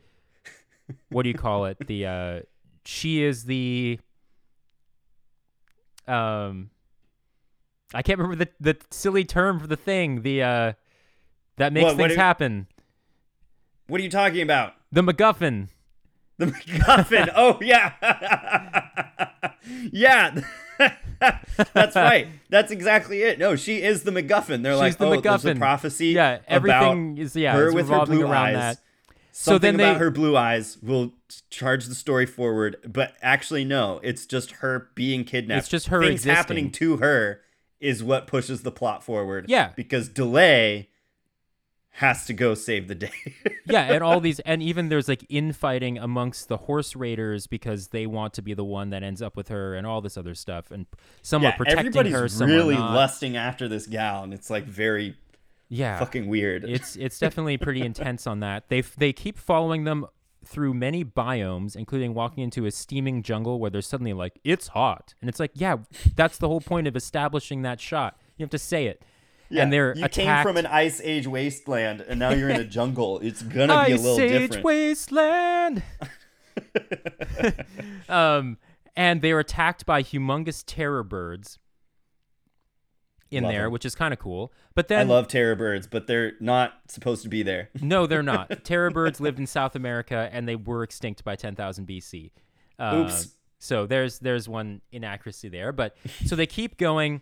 [1.10, 1.76] what do you call it?
[1.86, 2.40] The uh
[2.84, 3.98] she is the
[6.08, 6.70] um
[7.94, 10.72] I can't remember the the silly term for the thing, the uh
[11.56, 12.66] that makes What- what things do- happen.
[13.88, 14.74] What are you talking about?
[14.90, 15.68] The MacGuffin.
[16.38, 17.32] The MacGuffin.
[17.36, 17.92] oh yeah,
[19.92, 20.40] yeah.
[21.74, 22.28] That's right.
[22.50, 23.38] That's exactly it.
[23.38, 24.62] No, she is the MacGuffin.
[24.62, 26.08] They're like, She's the oh, there's a prophecy.
[26.08, 28.54] Yeah, everything is yeah, her with her blue around eyes.
[28.54, 28.78] that.
[29.34, 31.12] Something So then about they- her blue eyes will
[31.50, 34.00] charge the story forward, but actually, no.
[34.02, 35.60] It's just her being kidnapped.
[35.60, 36.34] It's just her Things existing.
[36.36, 37.40] happening to her
[37.82, 39.46] is what pushes the plot forward.
[39.48, 39.72] Yeah.
[39.76, 40.88] because delay
[41.96, 43.10] has to go save the day.
[43.66, 48.06] yeah, and all these, and even there's like infighting amongst the horse raiders because they
[48.06, 50.70] want to be the one that ends up with her, and all this other stuff,
[50.70, 50.86] and
[51.20, 54.64] some are protecting everybody's her, some are really lusting after this gal, and it's like
[54.64, 55.16] very
[55.68, 56.64] yeah, fucking weird.
[56.64, 58.70] it's it's definitely pretty intense on that.
[58.70, 60.06] They they keep following them
[60.44, 65.14] through many biomes, including walking into a steaming jungle where they're suddenly like, "It's hot,"
[65.20, 65.78] and it's like, yeah,
[66.14, 68.18] that's the whole point of establishing that shot.
[68.36, 69.02] You have to say it.
[69.48, 72.64] Yeah, and they're you came from an ice age wasteland, and now you're in a
[72.64, 73.18] jungle.
[73.20, 74.52] It's gonna be a little Age different.
[74.52, 75.82] Ice age wasteland.
[78.08, 78.58] um,
[78.96, 81.58] and they are attacked by humongous terror birds
[83.32, 83.72] in Love there, 'em.
[83.72, 84.52] which is kind of cool.
[84.74, 87.70] But then I love terror birds, but they're not supposed to be there.
[87.82, 88.64] no, they're not.
[88.64, 92.30] terror birds lived in South America, and they were extinct by 10,000 BC.
[92.78, 93.28] Um, Oops.
[93.58, 97.20] So there's there's one inaccuracy there, but so they keep going.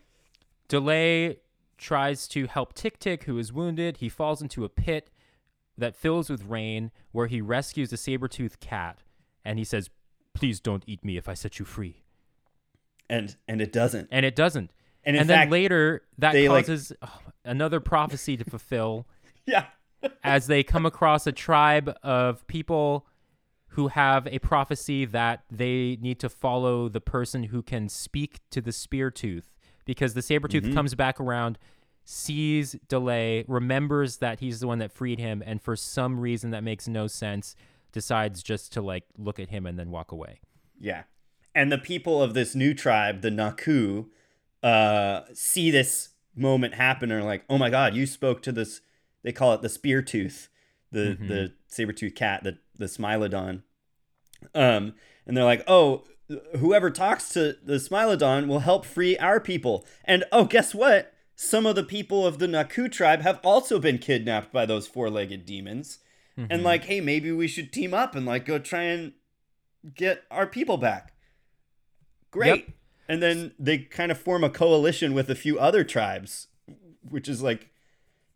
[0.68, 1.38] Delay
[1.78, 3.98] tries to help Tick Tick, who is wounded.
[3.98, 5.10] He falls into a pit
[5.76, 9.02] that fills with rain, where he rescues a saber-toothed cat,
[9.44, 9.90] and he says,
[10.34, 12.02] "Please don't eat me if I set you free."
[13.08, 14.08] And and it doesn't.
[14.10, 14.70] And it doesn't.
[15.04, 19.06] And and then later, that they, like- causes oh, another prophecy to fulfill
[19.46, 19.66] yeah.
[20.24, 23.06] as they come across a tribe of people
[23.74, 28.60] who have a prophecy that they need to follow the person who can speak to
[28.60, 29.52] the spear tooth
[29.84, 30.74] because the saber tooth mm-hmm.
[30.74, 31.58] comes back around
[32.04, 36.64] sees delay remembers that he's the one that freed him and for some reason that
[36.64, 37.54] makes no sense
[37.92, 40.40] decides just to like look at him and then walk away
[40.80, 41.02] Yeah.
[41.54, 44.06] And the people of this new tribe, the Naku,
[44.62, 48.80] uh, see this moment happen and are like, oh my god, you spoke to this
[49.22, 50.48] they call it the spear tooth,
[50.90, 51.28] the Mhm.
[51.28, 53.62] the saber tooth cat, the the Smilodon.
[54.54, 54.94] Um,
[55.26, 56.04] and they're like, oh,
[56.58, 59.84] whoever talks to the Smilodon will help free our people.
[60.04, 61.12] And oh, guess what?
[61.36, 65.44] Some of the people of the Naku tribe have also been kidnapped by those four-legged
[65.44, 65.98] demons.
[66.38, 66.52] Mm-hmm.
[66.52, 69.12] And like, hey, maybe we should team up and like go try and
[69.94, 71.12] get our people back.
[72.30, 72.66] Great.
[72.66, 72.74] Yep.
[73.10, 76.46] And then they kind of form a coalition with a few other tribes,
[77.02, 77.70] which is like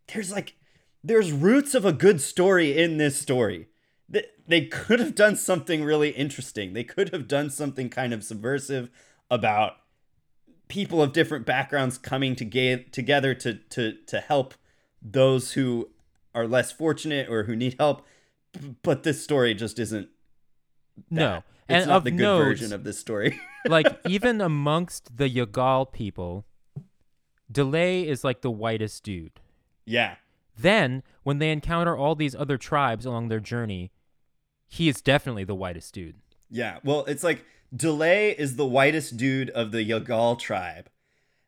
[0.09, 0.57] there's like
[1.05, 3.69] there's roots of a good story in this story.
[4.09, 6.73] They, they could have done something really interesting.
[6.73, 8.91] They could have done something kind of subversive
[9.31, 9.75] about
[10.67, 14.55] people of different backgrounds coming to ga- together to to to help
[15.01, 15.91] those who
[16.35, 18.05] are less fortunate or who need help.
[18.83, 20.09] But this story just isn't.
[21.11, 21.45] no.
[21.69, 21.75] That.
[21.77, 23.41] It's and not of the good note, version of this story.
[23.69, 26.45] like even amongst the Yagal people,
[27.51, 29.41] Delay is like the whitest dude.
[29.85, 30.17] yeah,
[30.59, 33.91] Then, when they encounter all these other tribes along their journey,
[34.69, 36.17] he is definitely the whitest dude.
[36.51, 36.79] yeah.
[36.85, 40.89] Well, it's like Delay is the whitest dude of the Yagal tribe,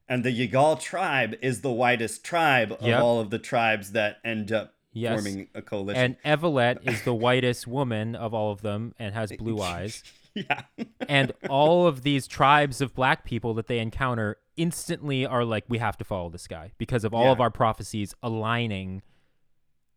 [0.09, 3.03] and the Yagal tribe is the whitest tribe of Yep.
[3.03, 5.15] all of the tribes that end up Yes.
[5.23, 6.17] forming a coalition.
[6.25, 10.03] And Evolet is the whitest woman of all of them and has blue eyes.
[10.35, 10.63] yeah.
[11.09, 15.79] And all of these tribes of black people that they encounter instantly are like, we
[15.79, 17.33] have to follow this guy because of all Yeah.
[17.33, 19.03] of our prophecies aligning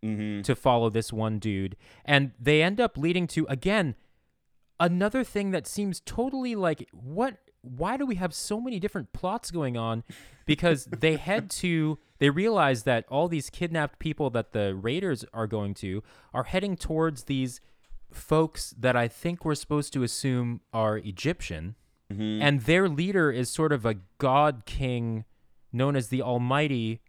[0.03, 1.75] hmm to follow this one dude.
[2.05, 3.95] And they end up leading to, again,
[4.79, 7.37] another thing that seems totally like, what?
[7.61, 10.03] Why do we have so many different plots going on?
[10.45, 15.47] Because they head to, they realize that all these kidnapped people that the raiders are
[15.47, 16.01] going to
[16.33, 17.59] are heading towards these
[18.11, 21.75] folks that I think we're supposed to assume are Egyptian.
[22.11, 22.41] Mm-hmm.
[22.41, 25.25] And their leader is sort of a god king
[25.71, 27.01] known as the Almighty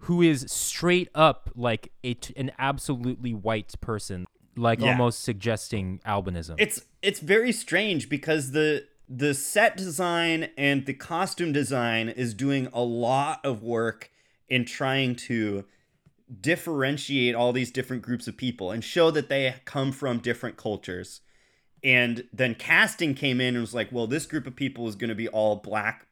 [0.00, 4.90] who is straight up like a t- an absolutely white person, like Yeah.
[4.90, 6.56] almost suggesting albinism.
[6.58, 12.68] It's it's very strange because the the set design and the costume design is doing
[12.72, 14.10] a lot of work
[14.48, 15.64] in trying to
[16.40, 21.20] differentiate all these different groups of people and show that they come from different cultures.
[21.84, 25.08] And then casting came in and was like, well, this group of people is going
[25.08, 26.06] to be all black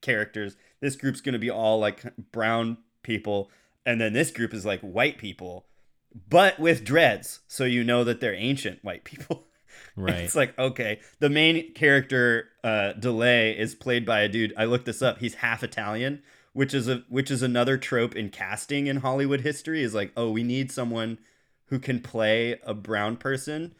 [0.00, 0.56] characters.
[0.80, 3.50] This group's going to be all like brown people.
[3.84, 5.66] And then this group is like white people,
[6.28, 7.40] but with dreads.
[7.46, 9.46] So you know that they're ancient white people.
[9.96, 10.16] right.
[10.16, 14.54] It's like, okay, the main character, uh, Delay, is played by a dude.
[14.56, 15.18] I looked this up.
[15.18, 19.82] He's half Italian, which is a which is another trope in casting in Hollywood history.
[19.82, 21.18] Is like, oh, we need someone
[21.66, 23.74] who can play a brown person,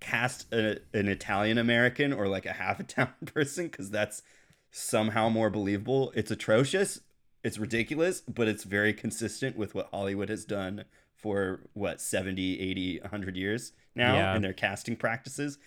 [0.00, 4.22] cast a, an Italian American or like a half Italian person because that's
[4.70, 6.12] somehow more believable.
[6.14, 7.00] It's atrocious.
[7.42, 10.84] It's ridiculous, but it's very consistent with what Hollywood has done
[11.20, 14.36] for what 70, 80, 100 years now Yeah.
[14.36, 15.58] in their casting practices.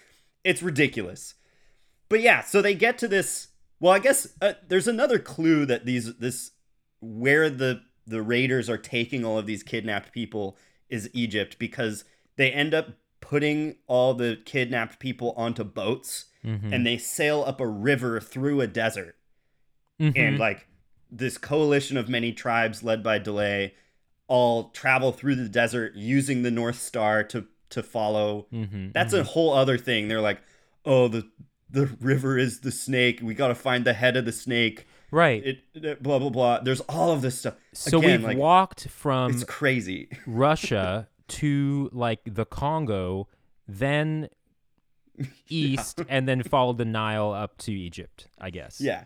[0.44, 1.36] It's ridiculous.
[2.10, 5.86] But yeah, so they get to this well, I guess uh, there's another clue that
[5.86, 6.52] these this
[7.02, 10.58] where the the raiders are taking all of these kidnapped people
[10.90, 12.06] is Egypt because
[12.38, 12.90] they end up
[13.22, 16.74] putting all the kidnapped people onto boats Mhm.
[16.74, 19.16] and they sail up a river through a desert
[20.00, 20.14] Mhm.
[20.18, 20.68] and like
[21.10, 23.74] this coalition of many tribes led by Delay
[24.34, 28.48] all travel through the desert using the North Star to to follow.
[28.52, 28.92] Mhm.
[28.94, 30.08] That's a whole other thing.
[30.08, 30.42] They're like,
[30.86, 31.24] "Oh, the
[31.70, 33.20] the river is the snake.
[33.22, 35.46] We got to find the head of the snake." right.
[35.46, 36.60] It, it- blah blah blah.
[36.62, 37.56] There's all of this stuff.
[37.74, 40.10] so Again, we've like, walked from it's crazy.
[40.26, 41.08] Russia
[41.40, 43.28] to like the Congo,
[43.68, 44.30] then
[45.50, 48.28] east, and then followed the Nile up to Egypt.
[48.40, 48.82] I guess.
[48.82, 49.06] Yeah.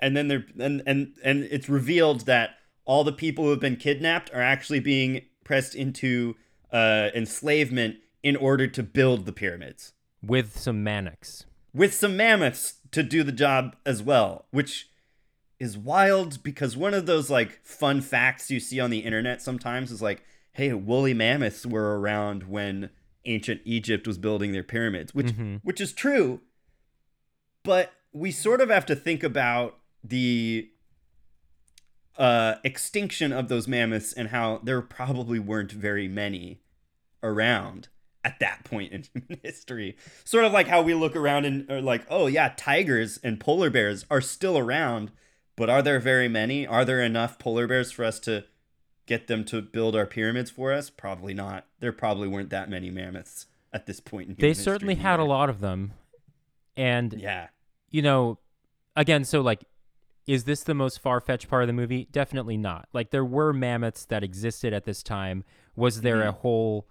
[0.00, 2.50] And then they're and and and it's revealed that
[2.86, 6.34] all the people who have been kidnapped are actually being pressed into
[6.72, 11.44] uh, enslavement in order to build the pyramids With some Mannaks.
[11.74, 14.88] with some mammoths to do the job as well, which
[15.60, 19.90] is wild because one of those like fun facts you see on the internet sometimes
[19.90, 20.22] is like,
[20.52, 22.90] hey, woolly mammoths were around when
[23.24, 25.60] ancient Egypt was building their pyramids, which Mhm.
[25.62, 26.40] which is true.
[27.62, 30.70] But we sort of have to think about the
[32.18, 36.60] uh, extinction of those mammoths and how there probably weren't very many
[37.22, 37.88] around
[38.24, 39.96] at that point in human history.
[40.24, 43.70] Sort of like how we look around and are like, oh yeah, tigers and polar
[43.70, 45.10] bears are still around,
[45.56, 46.66] but are there very many?
[46.66, 48.44] Are there enough polar bears for us to
[49.06, 50.90] get them to build our pyramids for us?
[50.90, 51.66] Probably not.
[51.80, 54.48] There probably weren't that many mammoths at this point in history.
[54.48, 55.92] They certainly history had a lot of them,
[56.76, 57.48] and Yeah.
[57.90, 58.38] you know,
[58.96, 59.62] again, so like,
[60.26, 62.08] is this the most far fetched part of the movie?
[62.10, 62.88] Definitely not.
[62.92, 65.44] Like, there were mammoths that existed at this time.
[65.76, 66.38] Was there a Mhm.
[66.38, 66.88] whole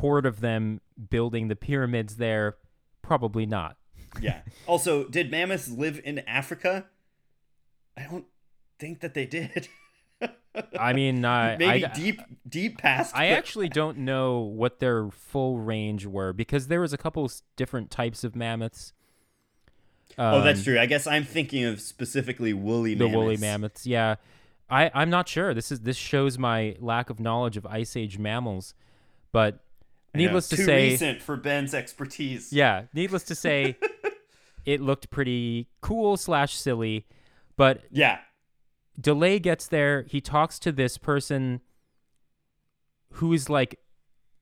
[0.00, 2.56] horde of them building the pyramids there?
[3.02, 3.76] Probably not.
[4.20, 4.40] Yeah.
[4.66, 6.86] Also, did mammoths live in Africa?
[7.96, 8.26] I don't
[8.78, 9.68] think that they did.
[10.78, 13.14] I mean, uh, Maybe I, deep, deep past.
[13.14, 17.30] I but- actually don't know what their full range were because there was a couple
[17.56, 18.92] different types of mammoths.
[20.18, 20.78] Oh, that's Um, true.
[20.78, 23.16] I guess I'm thinking of specifically woolly The mammoths.
[23.16, 24.16] woolly mammoths, yeah.
[24.70, 25.52] I I'm not sure.
[25.54, 28.74] This is this shows my lack of knowledge of ice age mammals,
[29.32, 29.62] but
[30.14, 32.52] needless to too say, recent for Ben's expertise.
[32.52, 32.84] yeah.
[32.94, 33.76] Needless to say,
[34.64, 37.06] it looked pretty cool slash silly,
[37.56, 38.18] but Yeah.
[38.98, 41.60] D'Leh gets there he talks to this person
[43.12, 43.78] who is like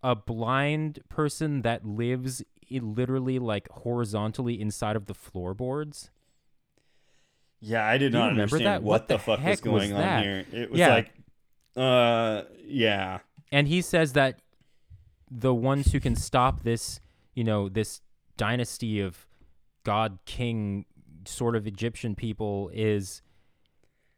[0.03, 2.43] a blind person that lives
[2.81, 6.11] literally like horizontally inside of the floorboards
[7.61, 8.83] Yeah, I did Do not remember understand that?
[8.83, 10.45] what, What the, the fuck was heck was going on here.
[10.53, 10.95] It was Yeah.
[10.95, 11.13] like,
[11.77, 13.19] uh, yeah.
[13.51, 14.41] and he says that
[15.31, 17.01] the ones who can stop this
[17.35, 18.01] you know this
[18.37, 19.27] dynasty of
[19.83, 20.85] god king
[21.27, 23.23] sort of egyptian people is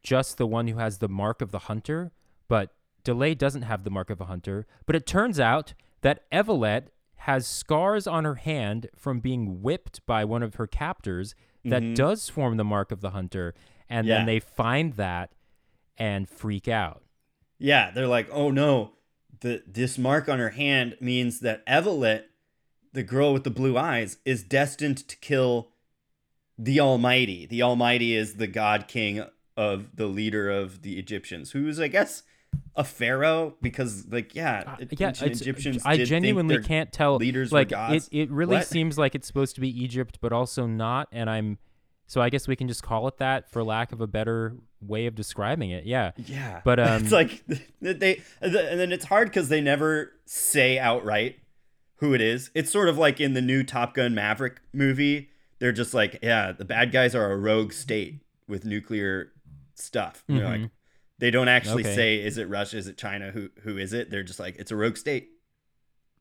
[0.03, 2.13] just the one who has the mark of the hunter
[2.49, 6.89] but D'Leh doesn't have the mark of a hunter but it turns out that Evolet
[7.27, 11.35] has scars on her hand from being whipped by one of her captors
[11.65, 11.97] that Mhm.
[11.97, 13.53] does form the mark of the hunter
[13.89, 14.19] and Yeah.
[14.19, 15.33] then they find that
[15.97, 17.03] and freak out
[17.59, 18.93] Yeah, they're like, oh no,
[19.41, 22.27] the this mark on her hand means that Evolet,
[22.93, 25.73] the girl with the blue eyes, is destined to kill
[26.59, 27.45] the Almighty.
[27.47, 29.25] The Almighty is the God King
[29.57, 32.23] of the leader of the Egyptians, who's I guess
[32.75, 35.83] a pharaoh because like yeah, Uh, ancient yeah, it's, Egyptians.
[35.85, 37.17] I genuinely can't tell.
[37.17, 38.09] leaders were like gods.
[38.13, 38.67] it, it really What?
[38.67, 41.09] seems like it's supposed to be Egypt, but also not.
[41.13, 41.59] And I'm
[42.07, 45.07] so I guess we can just call it that for lack of a better way
[45.07, 45.85] of describing it.
[45.85, 47.43] Yeah, Yeah, But, um, it's like
[47.81, 51.37] they, and then it's hard because they never say outright
[51.97, 52.51] who it is.
[52.55, 55.31] It's sort of like in the new Top Gun Maverick movie.
[55.59, 59.33] They're just like, yeah, the bad guys are a rogue state with nuclear
[59.75, 60.23] stuff.
[60.29, 60.71] And They're like.
[61.19, 61.95] They don't actually Okay.
[61.95, 62.77] say, is it Russia?
[62.79, 63.31] Is it China?
[63.31, 64.11] Who who is it?
[64.11, 65.29] They're just like, it's a rogue state.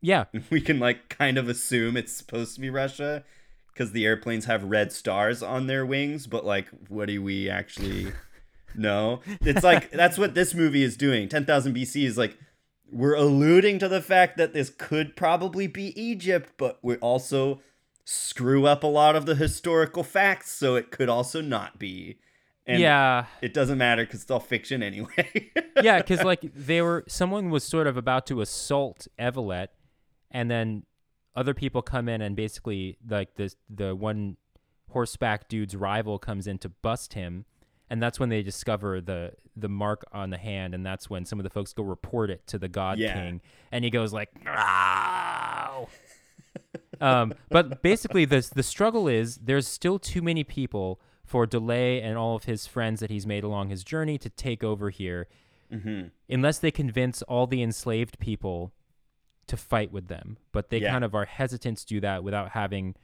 [0.02, 3.24] yeah, We can like kind of assume it's supposed to be Russia
[3.74, 6.28] because the airplanes have red stars on their wings.
[6.28, 8.14] But like, what do we actually
[8.76, 9.22] know?
[9.42, 11.28] It's like that's what this movie is doing.
[11.30, 12.38] Ten thousand BC is like
[12.92, 17.60] we're alluding to the fact that this could probably be Egypt, but we also
[18.06, 22.20] screw up a lot of the historical facts, so it could also not be.
[22.68, 25.52] And yeah, it doesn't matter because it's all fiction anyway.
[25.84, 25.98] yeah.
[26.00, 29.68] Because like they were, someone was sort of about to assault Evolet,
[30.32, 30.84] and then
[31.36, 34.38] other people come in and basically like this the one
[34.92, 37.46] horseback dude's rival comes in to bust him
[37.90, 41.38] and that's when they discover the the mark on the hand and that's when some
[41.40, 43.14] of the folks go report it to the god Yeah.
[43.14, 45.90] king and he goes like "Ow."
[47.02, 52.18] um but basically the the struggle is there's still too many people for D'Leh and
[52.18, 55.28] all of his friends that he's made along his journey to take over here
[55.72, 58.72] hmm unless they convince all the enslaved people
[59.48, 60.38] to fight with them.
[60.52, 60.92] But they Yeah.
[60.92, 62.96] kind of are hesitant to do that without having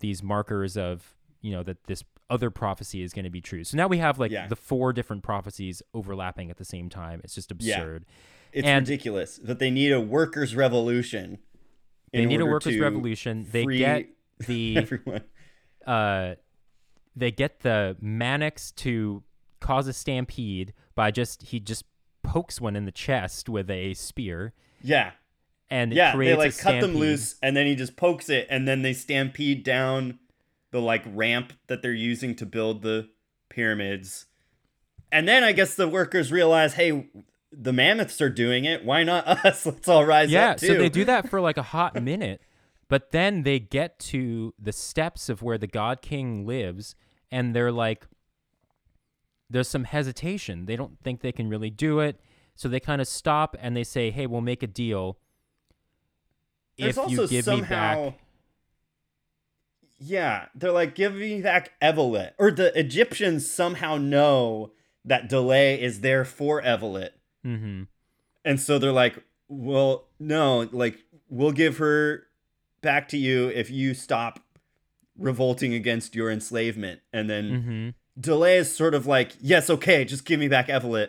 [0.00, 3.62] these markers of, you know, that this other prophecy is going to be true.
[3.64, 4.46] So now we have like Yeah.
[4.48, 7.20] the four different prophecies overlapping at the same time.
[7.24, 7.76] It's just Yeah.
[7.76, 8.04] absurd.
[8.52, 9.38] It's And- ridiculous.
[9.38, 11.38] that they need a workers' revolution.
[12.12, 13.46] They need a workers' revolution.
[13.50, 14.08] They get
[14.46, 15.22] the everyone.
[15.86, 16.34] uh,
[17.14, 19.22] they get the Mannaks to
[19.60, 21.84] cause a stampede by just he just
[22.22, 25.12] pokes one in the chest with a spear Yeah,
[25.70, 26.16] and it yeah.
[26.16, 29.64] They like cut them loose, and then he just pokes it, and then they stampede
[29.64, 30.18] down
[30.70, 33.08] the like ramp that they're using to build the
[33.48, 34.26] pyramids.
[35.10, 37.10] And then I guess the workers realize, hey,
[37.52, 38.82] the mammoths are doing it.
[38.84, 39.66] Why not us?
[39.66, 40.68] Let's all rise yeah up too.
[40.68, 42.40] so they do that for like a hot minute
[42.92, 46.94] but then they get to the steps of where the god king lives
[47.30, 48.06] and they're like
[49.48, 52.20] there's some hesitation they don't think they can really do it
[52.54, 55.16] so they kind of stop and they say hey we'll make a deal
[56.78, 57.94] There's if also you give somehow.
[57.94, 58.18] me back
[59.98, 62.32] Yeah, they're like, give me back Evolet.
[62.38, 64.72] Or the Egyptians somehow know
[65.04, 67.10] that D'Leh is there for Evolet.
[67.44, 67.84] hmm
[68.44, 72.26] And so they're like, well, no, like, we'll give her
[72.82, 74.40] back to you if you stop
[75.18, 77.00] revolting against your enslavement.
[77.12, 81.08] And then hmm D'Leh is sort of like, yes, okay, just give me back Evolet.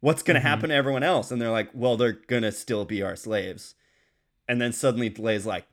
[0.00, 0.44] What's going to Mhm.
[0.48, 1.30] happen to everyone else?
[1.32, 3.74] And they're like, well, they're going to still be our slaves.
[4.46, 5.66] And then suddenly D'Leh's like,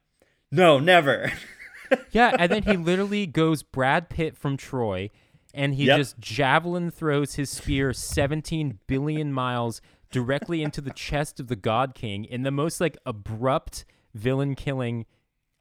[0.52, 1.32] no, never.
[2.12, 5.12] yeah and then he literally goes brad pitt from troy
[5.54, 5.98] and he Yep.
[5.98, 9.80] just javelin throws his spear 17 billion miles
[10.10, 13.86] directly into the chest of the god king in the most like abrupt
[14.16, 15.06] villain killing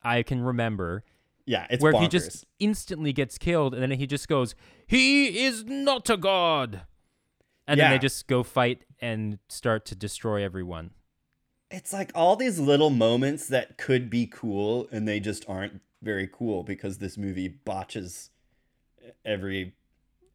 [0.05, 1.05] i can remember
[1.47, 2.03] Yeah, it's where bonkers.
[2.03, 4.55] he just instantly gets killed, and then he just goes,
[4.87, 6.83] "He is not a god,"
[7.67, 10.91] and then they just go fight and start to destroy everyone.
[11.71, 16.29] it's like all these little moments that could be cool and they just aren't very
[16.31, 18.31] cool because this movie botches
[19.25, 19.75] every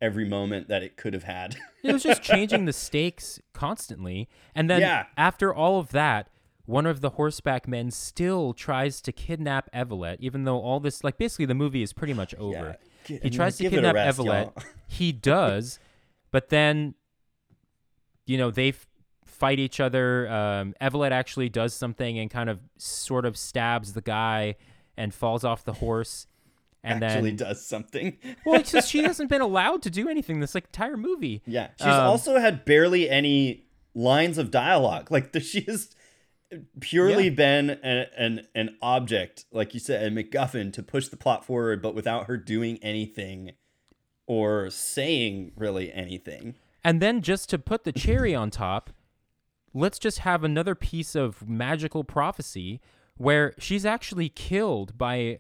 [0.02, 1.56] every moment that it could have had.
[1.84, 5.06] It was just changing the stakes constantly, and then Yeah.
[5.18, 6.30] after all of that.
[6.68, 11.18] One of the horseback men still tries to kidnap Evolet, even though all this, like,
[11.18, 12.76] basically the movie is pretty much over.
[13.10, 14.54] I he tries to kidnap rest, Evolet.
[14.54, 14.64] y'all.
[14.86, 15.80] He does,
[16.30, 16.94] but then,
[18.26, 18.86] you know, they f-
[19.26, 20.28] fight each other.
[20.30, 24.56] Um, Evolet actually does something and kind of sort of stabs the guy
[24.98, 26.28] and falls off the horse.
[26.84, 28.18] And actually then, does something.
[28.46, 31.42] well, it's just she hasn't been allowed to do anything this like entire movie.
[31.46, 35.10] Yeah, she's Um, also had barely any lines of dialogue.
[35.12, 35.90] Like the, she has
[36.80, 37.30] purely Yeah.
[37.36, 41.82] been a, an an object, like you said, a MacGuffin to push the plot forward,
[41.82, 43.52] but without her doing anything
[44.28, 46.56] or saying really anything.
[46.84, 48.92] And then just to put the cherry on top,
[49.74, 52.80] let's just have another piece of magical prophecy
[53.18, 55.40] where she's actually killed by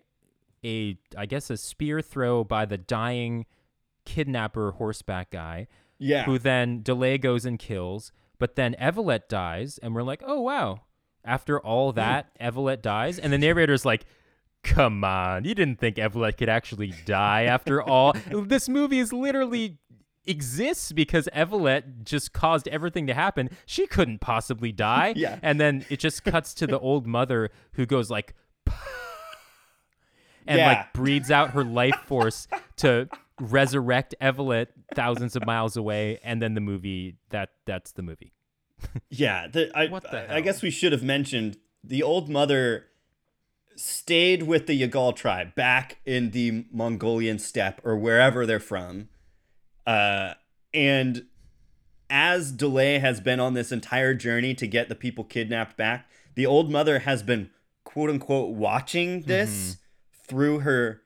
[0.65, 3.45] a I guess a spear throw by the dying
[4.05, 5.67] kidnapper horseback guy
[5.99, 10.41] Yeah, who then D'Leh goes and kills, but then Evolet dies and we're like, "Oh
[10.41, 10.81] wow."
[11.27, 11.97] After all hmm.
[11.97, 14.05] that, Evolet dies and the narrator's like
[14.63, 18.13] Come on, you didn't think Evolet could actually die after all.
[18.31, 19.77] this movie is literally
[20.25, 23.49] exists because Evolet just caused everything to happen.
[23.65, 25.13] She couldn't possibly die.
[25.17, 25.39] Yeah.
[25.41, 28.35] And then it just cuts to the old mother who goes like
[30.45, 30.67] and Yeah.
[30.67, 32.47] like breathes out her life force
[32.77, 33.09] to
[33.39, 38.33] resurrect Evolet thousands of miles away and then the movie that that's the movie.
[39.09, 39.47] Yeah.
[39.47, 42.85] The, I, the I, I guess we should have mentioned the old mother
[43.75, 49.09] stayed with the Yagahl tribe back in the Mongolian steppe or wherever they're from.
[49.85, 50.33] Uh,
[50.73, 51.25] and
[52.09, 56.45] as D'Leh has been on this entire journey to get the people kidnapped back, the
[56.45, 57.49] old mother has been
[57.83, 59.77] quote unquote watching this
[60.27, 61.01] through her,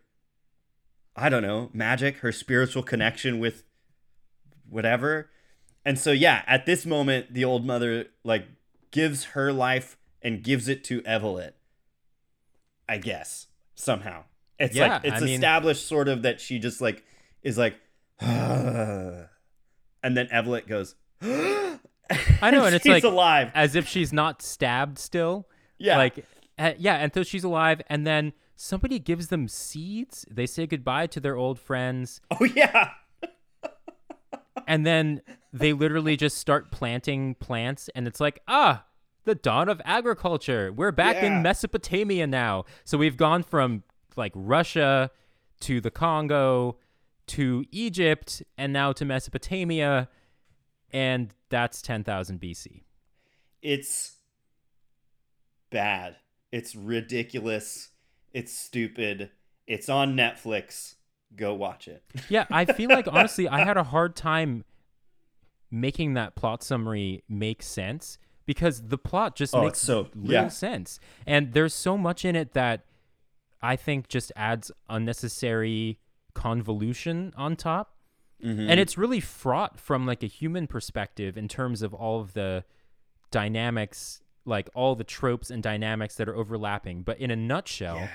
[1.16, 3.64] I don't know, magic, her spiritual connection with
[4.70, 5.30] whatever.
[5.86, 8.46] And so, yeah, at this moment, the old mother like
[8.92, 11.52] gives her life and gives it to Evelyn.
[12.88, 14.26] I guess somehow
[14.60, 17.04] it's Yeah, like it's I mean- established sort of that she just like
[17.42, 17.76] is like,
[18.20, 19.28] and
[20.04, 20.96] then Evelyn goes.
[21.22, 23.52] I know, and it's like- alive.
[23.56, 25.48] As if she's not stabbed still.
[25.78, 26.26] Yeah, Like
[26.60, 30.26] uh, yeah, and so she's alive and then somebody gives them seeds.
[30.30, 32.92] They say goodbye to their old friends oh yeah,
[34.68, 35.22] and then
[35.54, 38.86] they literally just start planting plants and it's like ah
[39.24, 41.38] the dawn of agriculture we're back Yeah.
[41.38, 43.84] in mesopotamia now so we've gone from
[44.16, 45.12] like russia
[45.62, 46.78] to the congo
[47.28, 50.10] to egypt and now to mesopotamia
[50.92, 52.82] and that's 10000 bc
[53.62, 54.16] it's
[55.70, 56.16] bad.
[56.52, 57.90] It's ridiculous.
[58.34, 59.30] It's stupid.
[59.68, 60.96] It's on Netflix.
[61.36, 62.04] Go watch it.
[62.30, 64.64] yeah i feel like honestly i had a hard time
[65.72, 70.48] making that plot summary make sense because the plot just Oh, makes so- little yeah.
[70.50, 72.86] sense and there's so much in it that
[73.62, 76.00] i think just adds unnecessary
[76.34, 77.96] convolution on top
[78.44, 78.72] Mm-hmm.
[78.72, 82.64] and it's really fraught from like a human perspective in terms of all of the
[83.30, 88.08] dynamics like all the tropes and dynamics that are overlapping but in a nutshell Yeah.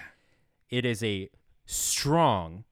[0.68, 1.30] it is a
[1.64, 2.64] strong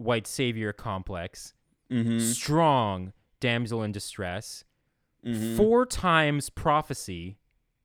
[0.00, 1.54] white savior complex
[1.90, 2.20] Mm-hmm.
[2.20, 4.62] strong damsel in distress,
[5.26, 5.56] Mhm.
[5.56, 7.36] four times prophecy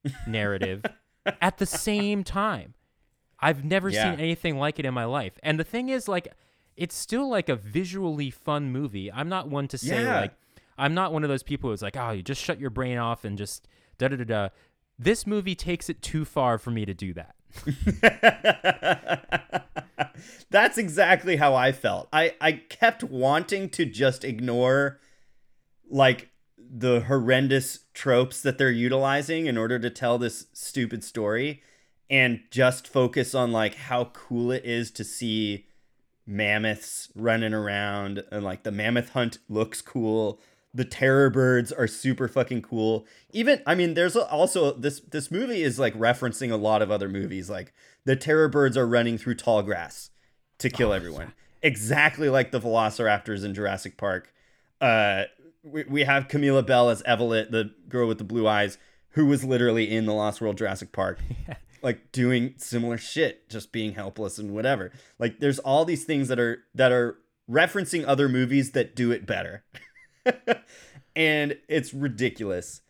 [0.27, 0.83] narrative
[1.41, 2.75] at the same time.
[3.39, 4.11] I've never Yeah.
[4.11, 5.39] seen anything like it in my life.
[5.43, 6.27] And the thing is, like,
[6.77, 9.11] it's still like a visually fun movie.
[9.11, 10.21] I'm not one to say Yeah.
[10.21, 10.35] like,
[10.77, 13.25] I'm not one of those people who's like, oh, you just shut your brain off
[13.25, 14.49] and just da da da da.
[14.99, 17.35] This movie takes it too far for me to do that.
[20.49, 22.07] That's exactly how I felt.
[22.13, 24.99] I I kept wanting to just ignore
[25.89, 31.61] like the horrendous tropes that they're utilizing in order to tell this stupid story
[32.09, 35.65] and just focus on like how cool it is to see
[36.25, 40.39] mammoths running around and like the mammoth hunt looks cool
[40.75, 43.05] the terror birds are super fucking cool.
[43.31, 47.09] Even i mean there's also this this movie is like referencing a lot of other
[47.09, 47.73] movies like
[48.05, 50.09] the terror birds are running through tall grass
[50.59, 51.33] to kill everyone.
[51.61, 54.33] exactly like the velociraptors in jurassic park.
[54.81, 55.23] Uh
[55.63, 58.77] we, we have Camilla Belle as evelyn the girl with the blue eyes
[59.11, 61.19] who was literally in the lost world jurassic park
[61.85, 64.91] like doing similar shit, just being helpless and whatever.
[65.19, 67.19] Like there's all these things that are that are
[67.49, 69.63] referencing other movies that do it better.
[71.15, 72.81] and it's ridiculous.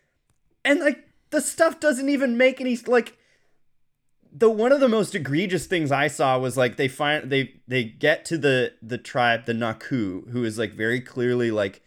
[0.64, 3.18] And like the stuff doesn't even make any like
[4.32, 7.84] the one of the most egregious things I saw was like they find they they
[7.84, 11.82] get to the the tribe the Naku who is like very clearly like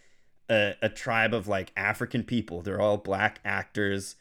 [0.48, 2.62] a, a tribe of like African people.
[2.62, 4.16] They're all black actors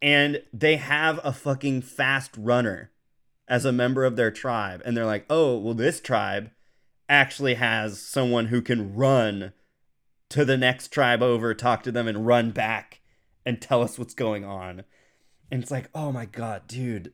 [0.00, 2.90] and they have a fucking fast runner
[3.48, 6.50] as a member of their tribe and they're like, "Oh, well this tribe
[7.08, 9.52] actually has someone who can run
[10.34, 13.00] to the next tribe over, talk to them and run back
[13.46, 14.84] and tell us what's going on."
[15.50, 17.12] And it's like, "Oh my god, dude,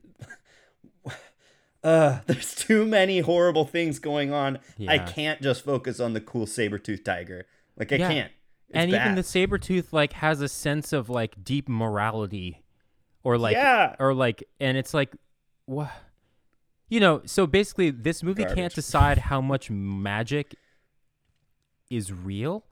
[1.85, 4.59] uh, there's too many horrible things going on.
[4.87, 7.47] I can't just focus on the cool saber tooth tiger.
[7.77, 8.09] Like I Yeah.
[8.09, 8.33] can't.
[8.69, 12.63] It's and even the saber tooth like has a sense of like deep morality
[13.25, 13.97] or like Yeah.
[13.99, 15.13] or like and it's like
[15.67, 15.91] what
[16.89, 20.55] you know so basically this movie can't decide how much magic
[21.91, 22.65] is real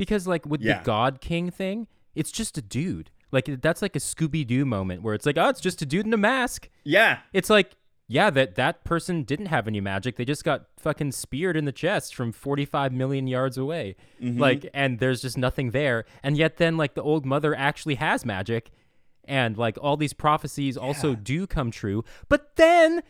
[0.00, 0.78] because like with Yeah.
[0.78, 3.10] the god king thing it's just a dude.
[3.30, 6.12] Like that's like a scooby-doo moment where it's like oh it's just a dude in
[6.12, 6.68] a mask.
[6.82, 7.18] Yeah.
[7.32, 7.76] it's like
[8.08, 10.16] yeah that that person didn't have any magic.
[10.16, 13.94] They just got fucking speared in the chest from 45 million yards away.
[14.20, 14.40] Mm-hmm.
[14.40, 16.04] like and there's just nothing there.
[16.24, 18.70] And yet then like the old mother actually has magic.
[19.24, 22.02] And like all these prophecies also do come true.
[22.28, 23.02] But then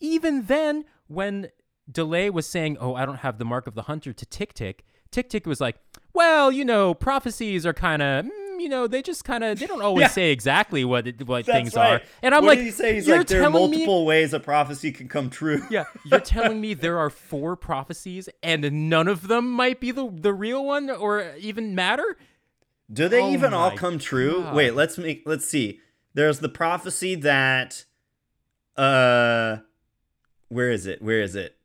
[0.00, 1.48] even then when
[1.90, 4.84] D'Leh was saying oh i don't have the mark of the hunter to tick tick
[5.12, 5.76] tick tick was like
[6.12, 8.26] well you know prophecies are kind of
[8.58, 10.08] you know they just kind of they don't always Yeah.
[10.08, 12.00] say exactly what it, what That's things right.
[12.00, 12.94] are and i'm what like did he say?
[12.94, 15.62] He's like there are telling me multiple ways a prophecy can come true.
[15.70, 20.08] yeah, you're telling me there are four prophecies and none of them might be the
[20.12, 22.16] the real one or even matter?
[22.92, 24.42] Do they Oh even all come true?
[24.42, 24.54] God.
[24.54, 25.80] Wait, let's make let's see.
[26.14, 27.84] There's the prophecy that
[28.76, 29.56] uh
[30.48, 31.00] where is it?
[31.02, 31.56] Where is it?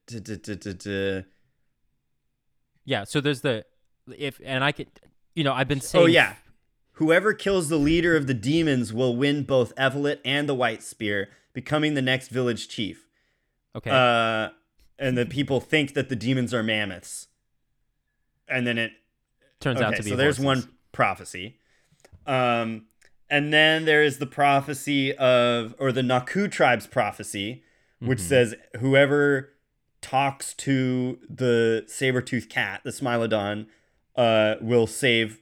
[2.88, 3.65] Yeah, so there's the
[4.17, 4.88] if and I could
[5.35, 6.35] you know, I've been saying Oh yeah.
[6.93, 11.29] Whoever kills the leader of the demons will win both Evelyn and the White Spear,
[11.53, 13.05] becoming the next village chief.
[13.75, 13.91] Okay.
[13.91, 14.49] Uh
[14.97, 17.27] and the people think that the demons are mammoths.
[18.47, 18.93] And then it
[19.59, 20.65] turns out to be so there's horses.
[20.65, 21.59] one prophecy.
[22.25, 22.85] Um,
[23.29, 27.63] and then there is the prophecy of, or the Naku tribe's prophecy,
[27.99, 28.27] which Mhm.
[28.29, 29.53] says whoever
[30.01, 33.67] talks to the saber-toothed cat, the Smilodon,
[34.15, 35.41] uh, will save,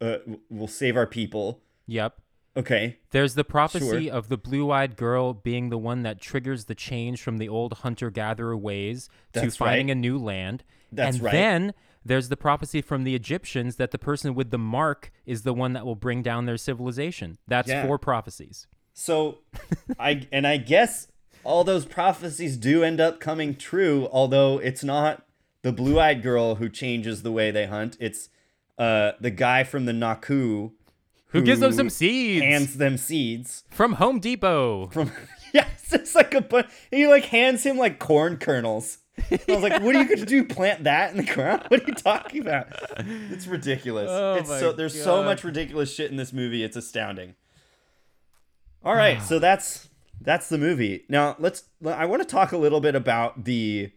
[0.00, 0.18] uh,
[0.50, 1.60] will save our people.
[1.86, 2.18] Yep.
[2.54, 2.98] Okay.
[3.12, 4.12] There's the prophecy Sure.
[4.12, 8.56] of the blue-eyed girl being the one that triggers the change from the old hunter-gatherer
[8.56, 9.92] ways to finding right.
[9.92, 10.64] a new land.
[10.90, 11.32] That's and right.
[11.32, 15.54] then there's the prophecy from the Egyptians that the person with the mark is the
[15.54, 17.38] one that will bring down their civilization.
[17.48, 17.86] That's Yeah.
[17.86, 18.66] four prophecies.
[18.92, 19.38] So,
[19.98, 21.08] I and I guess
[21.44, 25.24] all those prophecies do end up coming true, although it's not
[25.62, 27.96] the blue-eyed girl who changes the way they hunt.
[28.00, 28.28] It's
[28.78, 30.70] uh the guy from the Naku
[31.28, 34.88] Who gives them some seeds hands them seeds from Home Depot.
[34.88, 35.12] from.
[35.52, 38.98] yes, it's like a bu- he like hands him like corn kernels.
[39.30, 40.42] I was like, "What are you going to do?
[40.42, 41.64] Plant that in the ground?
[41.68, 42.68] What are you talking about?
[43.30, 44.08] It's ridiculous.
[44.10, 46.64] Oh it's so there's so much ridiculous shit in this movie.
[46.64, 47.34] It's astounding."
[48.84, 49.88] All right, so that's
[50.24, 51.04] that's the movie.
[51.08, 51.64] Now let's.
[51.86, 53.92] I want to talk a little bit about the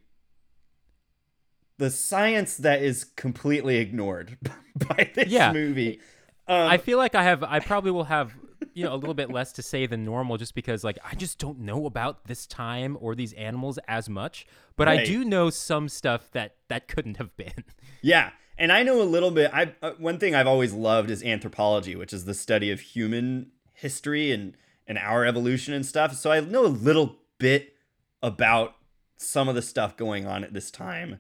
[1.77, 4.37] the science that is completely ignored
[4.87, 5.51] by this Yeah.
[5.51, 5.99] movie.
[6.47, 8.33] Um, I feel like I have I probably will have
[8.73, 11.39] you know a little bit less to say than normal just because like I just
[11.39, 14.45] don't know about this time or these animals as much,
[14.77, 17.63] but I do know some stuff that that couldn't have been.
[18.01, 19.49] Yeah, and I know a little bit.
[19.51, 23.49] I uh, one thing I've always loved is anthropology, which is the study of human
[23.73, 24.55] history and
[24.87, 26.15] and our evolution and stuff.
[26.15, 27.73] So I know a little bit
[28.21, 28.75] about
[29.17, 31.19] some of the stuff going on at this time.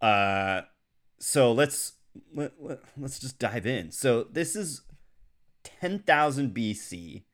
[0.00, 0.62] Uh,
[1.18, 1.94] so let's
[2.34, 3.90] let, let, let's just dive in.
[3.90, 4.82] So this is
[5.62, 7.24] ten thousand BC.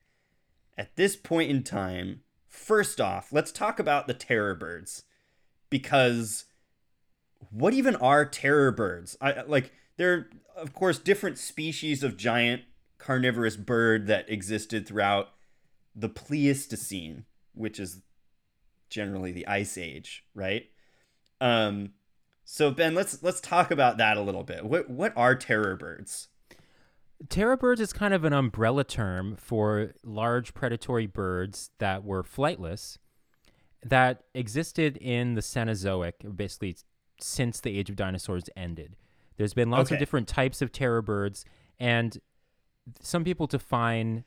[0.77, 5.05] At this point in time, first off, let's talk about the terror birds
[5.71, 6.47] because
[7.51, 9.17] what even are terror birds?
[9.21, 12.62] I like they're of course different species of giant
[12.99, 15.29] carnivorous bird that existed throughout
[15.95, 17.24] the Pleistocene,
[17.55, 18.01] which is
[18.90, 20.64] generally the ice age, right?
[21.40, 21.92] Um
[22.45, 24.64] so Ben, let's let's talk about that a little bit.
[24.64, 26.28] What what are terror birds?
[27.28, 32.99] Terror birds is kind of an umbrella term for large predatory birds that were flightless
[33.82, 36.76] that existed in the Cenozoic, basically
[37.20, 38.97] since the age of dinosaurs ended.
[39.36, 39.95] There's been lots Okay.
[39.97, 41.45] of different types of terror birds,
[41.78, 42.18] and
[43.01, 44.24] some people define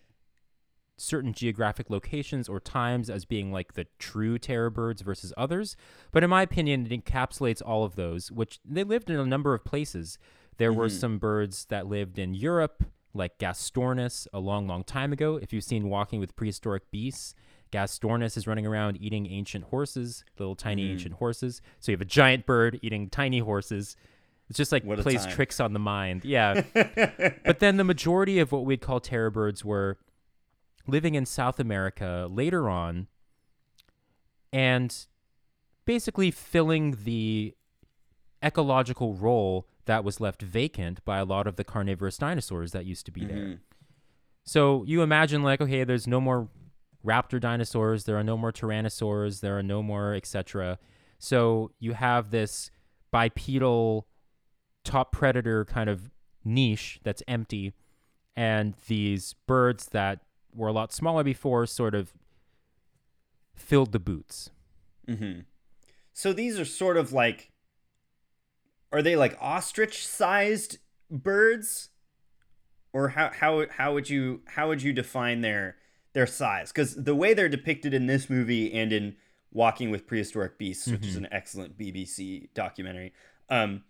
[0.98, 5.76] certain geographic locations or times as being like the true terror birds versus others.
[6.12, 9.54] But in my opinion, it encapsulates all of those, which they lived in a number
[9.54, 10.18] of places.
[10.58, 10.98] There were Mm-hmm.
[10.98, 12.84] some birds that lived in Europe,
[13.14, 15.38] like Gastornis, a long, long time ago.
[15.38, 17.36] If you've seen Walking with Prehistoric Beasts,
[17.72, 20.91] Gastornis is running around eating ancient horses, little tiny Mm-hmm.
[20.93, 21.62] ancient horses.
[21.80, 23.95] So you have a giant bird eating tiny horses.
[24.50, 25.34] It's just like plays time.
[25.36, 26.24] tricks on the mind.
[26.26, 26.62] Yeah.
[26.74, 29.98] but then the majority of what we'd call terror birds were
[30.88, 33.08] living in South America later on
[34.52, 35.06] and
[35.86, 37.56] basically filling the
[38.44, 43.06] ecological role that was left vacant by a lot of the carnivorous dinosaurs that used
[43.06, 43.38] to be there.
[43.38, 43.60] Mhm.
[44.44, 46.50] So you imagine like, okay, there's no more
[47.06, 50.78] raptor dinosaurs, there are no more tyrannosaurs, there are no more etc.
[51.20, 52.70] So you have this
[53.12, 54.08] bipedal
[54.84, 56.12] top predator kind of
[56.44, 57.74] niche that's empty
[58.36, 60.22] and these birds that
[60.54, 62.14] were a lot smaller before sort of
[63.56, 64.50] filled the boots.
[65.08, 65.41] Mm-hmm.
[66.14, 67.52] So these are sort of like,
[68.91, 70.78] are they like ostrich-sized
[71.12, 71.89] birds,
[72.93, 75.76] or how how how would you how would you define their
[76.14, 76.72] their size?
[76.72, 79.16] Because the way they're depicted in this movie and in
[79.52, 83.14] Walking with Prehistoric Beasts, which is an excellent BBC documentary,
[83.50, 83.84] um,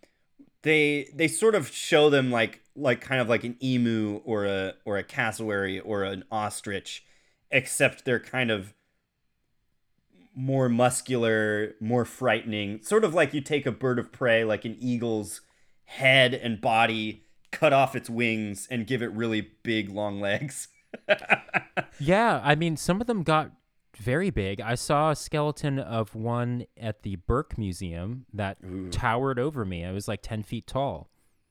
[0.61, 4.73] they they sort of show them like like kind of like an emu or a
[4.85, 7.03] or a cassowary or an ostrich,
[7.51, 8.73] except they're kind of
[10.35, 12.81] more muscular, more frightening.
[12.83, 15.41] Sort of like you take a bird of prey, like an eagle's
[15.85, 20.67] head and body, cut off its wings, and give it really big, long legs.
[21.99, 23.51] Yeah, I mean, some of them got
[23.97, 24.61] very big.
[24.61, 28.89] I saw a skeleton of one at the Burke Museum that Ooh.
[28.89, 29.83] towered over me.
[29.83, 31.09] I was like 10 feet tall.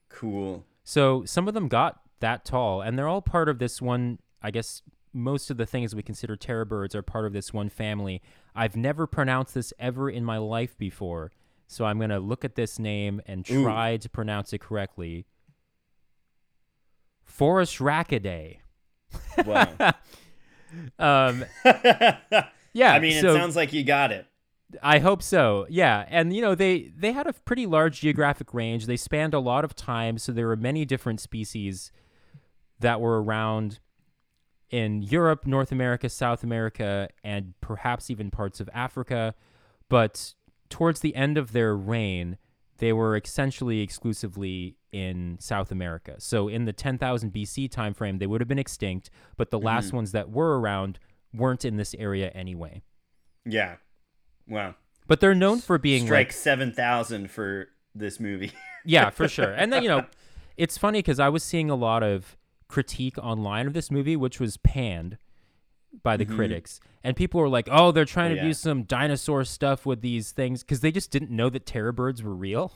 [0.09, 0.65] Cool.
[0.89, 4.21] So some of them got that tall, and they're all part of this one.
[4.41, 4.83] I guess
[5.13, 8.23] most of the things we consider terror birds are part of this one family.
[8.55, 11.33] I've never pronounced this ever in my life before,
[11.67, 13.65] so I'm going to look at this name and Ooh.
[13.65, 15.27] try to pronounce it correctly.
[17.29, 18.59] Phorusrhacidae.
[19.45, 19.93] Wow.
[20.99, 24.27] Um, yeah, I mean, so- it sounds like you got it.
[24.83, 25.67] I hope so.
[25.69, 28.87] Yeah, and you know they they had a pretty large geographic range.
[28.87, 31.93] They spanned a lot of time, so there were many different species
[32.81, 33.79] that were around
[34.71, 39.35] in Europe, North America, South America, and perhaps even parts of Africa.
[39.89, 40.35] But
[40.69, 42.37] towards the end of their reign,
[42.79, 46.17] they were essentially exclusively in South America.
[46.19, 49.95] So in the 10,000 BC timeframe, they would have been extinct, but the last mm.
[49.95, 50.99] ones that were around
[51.33, 52.83] weren't in this area anyway.
[53.45, 53.77] Yeah.
[54.49, 54.75] Wow.
[55.07, 58.53] But they're known for being Strike like, 7,000 for this movie.
[58.85, 59.53] yeah, for sure.
[59.53, 60.05] And then you know,
[60.57, 62.37] it's funny because I was seeing a lot of
[62.69, 65.19] critique online of this movie, which was panned
[66.03, 68.39] by the critics, and people were like, "Oh, they're trying Mm-hmm.
[68.39, 68.51] Oh, to yeah.
[68.51, 72.23] do some dinosaur stuff with these things," because they just didn't know that terror birds
[72.23, 72.73] were real.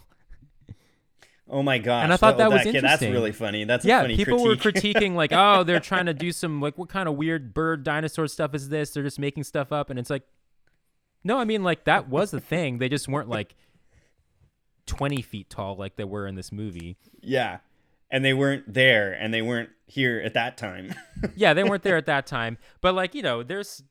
[1.53, 2.05] Oh my gosh.
[2.05, 3.65] And I thought that was kid- That's really funny.
[3.65, 4.65] That's a yeah, funny people critique.
[4.65, 7.83] were critiquing like, "Oh, they're trying to do some like what kind of weird bird
[7.83, 8.91] dinosaur stuff is this?
[8.91, 10.23] They're just making stuff up," and it's like,
[11.25, 12.79] no, I mean like that was the thing.
[12.79, 13.55] They just weren't like
[14.87, 16.97] twenty feet tall like they were in this movie.
[17.21, 17.59] yeah.
[18.13, 20.97] And they weren't there and they weren't here at that time.
[21.37, 22.59] yeah, they weren't there at that time.
[22.81, 23.85] But like, you know, there's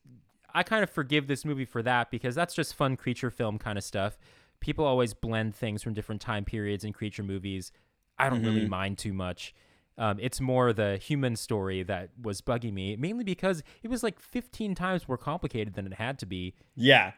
[0.53, 3.77] I kind of forgive this movie for that because that's just fun creature film kind
[3.77, 4.17] of stuff.
[4.59, 7.71] People always blend things from different time periods in creature movies.
[8.17, 8.69] I don't really mm-hmm.
[8.69, 9.53] mind too much.
[9.99, 14.19] Um, it's more the human story that was bugging me, mainly because it was like
[14.19, 17.11] 15 times more complicated than it had to be, yeah.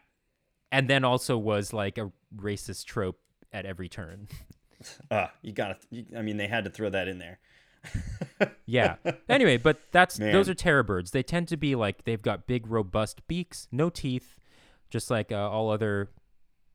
[0.72, 3.20] and then also was like a racist trope
[3.54, 4.28] at every turn.
[5.12, 7.40] Uh, you got to, I mean, they had to throw that in there.
[8.66, 8.96] Yeah.
[9.28, 10.32] Anyway, but that's Man.
[10.32, 11.12] those are terror birds.
[11.12, 14.38] They tend to be like they've got big, robust beaks, no teeth,
[14.90, 16.10] just like uh, all other,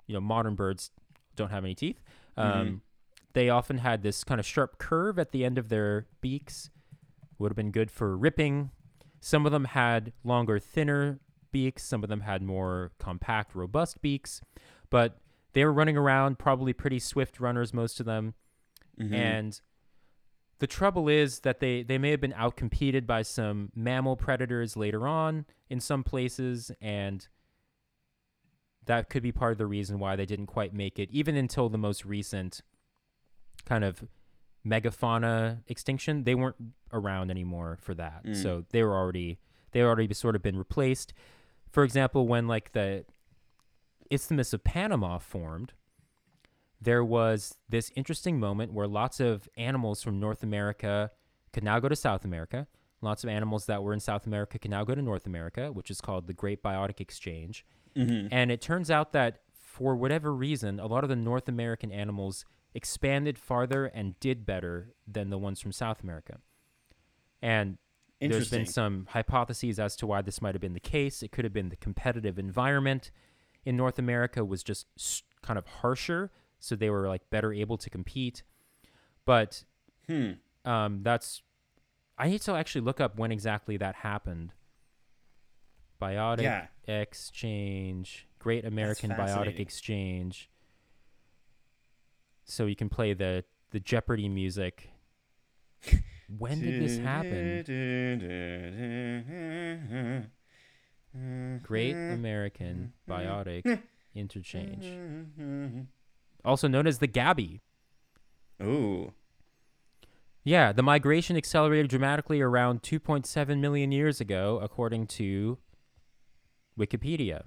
[0.06, 0.90] you know, modern birds
[1.34, 2.02] don't have any teeth.
[2.36, 2.82] Um,
[3.36, 6.70] They often had this kind of sharp curve at the end of their beaks.
[7.38, 8.70] Would have been good for ripping.
[9.20, 11.20] Some of them had longer, thinner
[11.52, 11.84] beaks.
[11.84, 14.40] Some of them had more compact, robust beaks.
[14.88, 15.18] But
[15.52, 18.32] they were running around, probably pretty swift runners, most of them.
[18.98, 19.12] Mm-hmm.
[19.12, 19.60] And
[20.58, 25.06] the trouble is that they, they may have been outcompeted by some mammal predators later
[25.06, 27.28] on in some places, and
[28.86, 31.68] that could be part of the reason why they didn't quite make it, even until
[31.68, 32.62] the most recent
[33.66, 34.02] kind of
[34.66, 36.24] megafauna extinction.
[36.24, 36.56] They weren't
[36.92, 38.36] around anymore for that, Mm.
[38.42, 39.38] so they were already
[39.72, 41.12] they already sort of been replaced.
[41.70, 43.04] For example, when like the
[44.10, 45.74] Isthmus of Panama formed,
[46.80, 51.10] there was this interesting moment where lots of animals from North America
[51.52, 52.66] could now go to South America.
[53.02, 55.90] Lots of animals that were in South America can now go to North America, which
[55.90, 57.66] is called the Great Biotic Exchange.
[57.94, 58.28] Mm-hmm.
[58.30, 62.44] And it turns out that for whatever reason, a lot of the North American animals
[62.76, 66.38] expanded farther and did better than the ones from South America.
[67.42, 67.78] And
[68.20, 71.22] there's been some hypotheses as to why this might have been the case.
[71.22, 73.10] It could have been the competitive environment
[73.64, 74.86] in North America was just
[75.42, 78.42] kind of harsher, so they were like better able to compete.
[79.24, 79.64] But
[80.06, 80.32] Hmm.
[80.64, 81.42] um, that's
[82.18, 84.52] I need to actually look up when exactly that happened.
[86.00, 86.66] Biotic Yeah.
[86.86, 89.58] Exchange, Great American Biotic.
[89.58, 90.48] Exchange.
[92.46, 94.90] So you can play the the Jeopardy music.
[96.38, 97.62] when did this happen?
[101.62, 103.82] Great American Biotic
[104.14, 104.86] Interchange,
[106.44, 107.60] also known as the Gabby.
[108.62, 109.12] Ooh.
[110.44, 115.58] Yeah, the migration accelerated dramatically around 2.7 million years ago, according to
[116.78, 117.44] Wikipedia.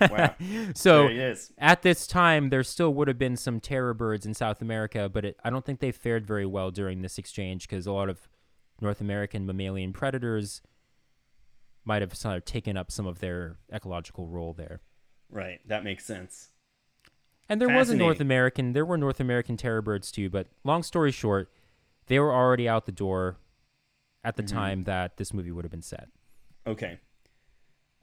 [0.00, 0.34] Wow.
[0.74, 1.08] So
[1.58, 5.24] at this time, there still would have been some terror birds in South America, but
[5.24, 8.28] it, I don't think they fared very well during this exchange because a lot of
[8.80, 10.62] North American mammalian predators
[11.84, 14.80] might have sort of taken up some of their ecological role there.
[15.30, 15.60] Right.
[15.66, 16.50] That makes sense.
[17.48, 20.82] And there was a North American, there were North American terror birds too, but long
[20.82, 21.50] story short,
[22.06, 23.36] they were already out the door
[24.24, 24.48] at the Mhm.
[24.52, 26.08] time that this movie would have been set.
[26.66, 26.98] Okay.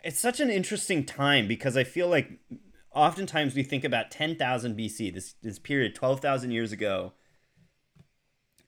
[0.03, 2.39] It's such an interesting time because I feel like
[2.93, 7.13] oftentimes we think about 10,000 BC, this this period 12,000 years ago,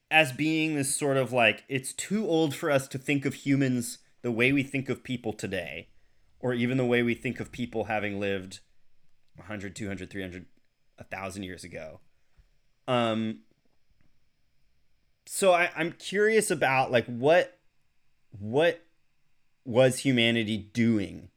[0.09, 3.99] as being this sort of like it's too old for us to think of humans
[4.21, 5.87] the way we think of people today
[6.39, 8.59] or even the way we think of people having lived
[9.35, 10.45] 100, 200, 300,
[10.97, 12.01] 1000 years ago.
[12.87, 13.39] Um
[15.25, 17.57] so I, I'm curious about like what
[18.37, 18.83] what
[19.63, 21.29] was humanity doing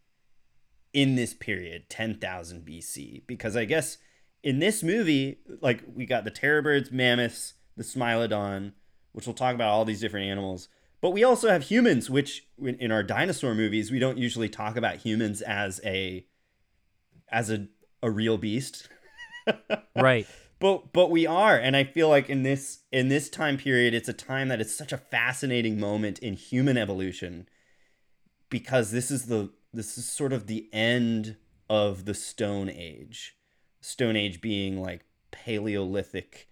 [0.92, 3.98] in this period 10,000 BC because I guess
[4.42, 8.72] in this movie like we got the terror birds mammoths the smilodon
[9.12, 10.68] which we'll talk about all these different animals.
[11.00, 14.76] But we also have humans which in in our dinosaur movies we don't usually talk
[14.76, 16.26] about humans as a
[17.30, 17.68] as a
[18.02, 18.88] a real beast.
[19.96, 20.26] Right.
[20.58, 21.56] but but we are.
[21.56, 24.76] And i feel like in this in this time period it's a time that is
[24.76, 27.46] such a fascinating moment in human evolution
[28.54, 31.34] because this is the this is sort of the end
[31.68, 33.36] of the stone age.
[33.80, 36.48] Stone age being like paleolithic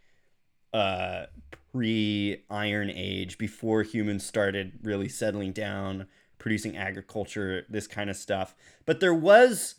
[0.74, 1.26] uh
[1.72, 8.52] pre iron age before humans started really settling down producing agriculture this kind of stuff.
[8.84, 9.76] But there was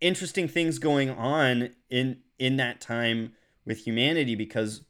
[0.00, 3.34] interesting things going on in in that time
[3.66, 4.84] with humanity because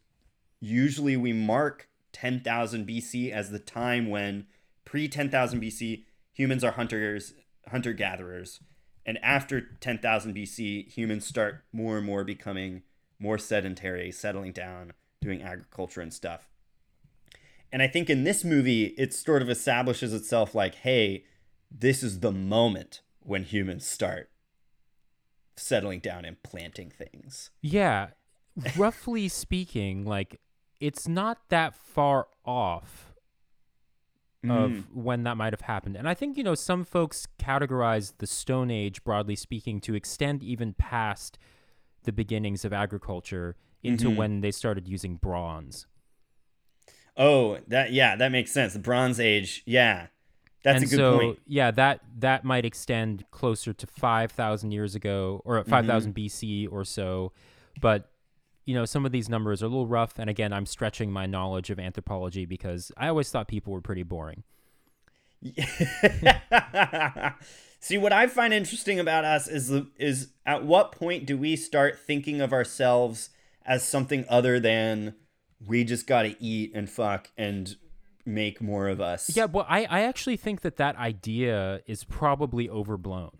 [0.60, 4.46] usually we mark 10,000 BC as the time when
[4.84, 6.04] pre 10,000 BC
[6.36, 7.34] humans are hunters
[7.70, 8.60] hunter gatherers
[9.04, 12.82] and after 10,000 BC humans start more and more becoming
[13.18, 16.48] more sedentary settling down doing agriculture and stuff
[17.72, 21.24] and I think in this movie it sort of establishes itself like hey
[21.70, 24.30] this is the moment when humans start
[25.56, 27.50] settling down and planting things.
[27.60, 28.08] Yeah.
[28.76, 30.40] Roughly speaking, like
[30.80, 33.12] it's not that far off
[34.50, 34.84] of Mm.
[34.94, 35.96] when that might have happened.
[35.96, 40.42] And I think, you know, some folks categorize the Stone Age, broadly speaking, to extend
[40.42, 41.38] even past
[42.04, 44.16] the beginnings of agriculture into Mhm.
[44.16, 45.86] when they started using bronze.
[47.16, 48.72] Oh, that yeah, that makes sense.
[48.74, 50.08] The Bronze Age, yeah,
[50.62, 51.38] that's and a good so, point.
[51.46, 56.10] Yeah, that that might extend closer to five thousand years ago or five Mm-hmm.
[56.10, 57.32] BC or so.
[57.80, 58.10] But
[58.66, 60.18] you know, some of these numbers are a little rough.
[60.18, 64.02] And again, I'm stretching my knowledge of anthropology because I always thought people were pretty
[64.02, 64.42] boring.
[67.80, 71.54] See, what I find interesting about us is the, is at what point do we
[71.54, 73.30] start thinking of ourselves
[73.64, 75.14] as something other than
[75.64, 77.76] we just got to eat and fuck and
[78.24, 79.36] make more of us?
[79.36, 83.36] Yeah, well, I, I actually think that that idea is probably overblown.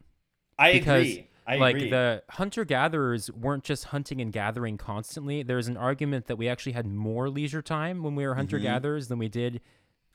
[0.58, 1.25] I because agree.
[1.46, 1.90] I like agree.
[1.90, 5.42] the hunter gatherers weren't just hunting and gathering constantly.
[5.42, 8.38] There's an argument that we actually had more leisure time when we were mm-hmm.
[8.38, 9.60] hunter gatherers than we did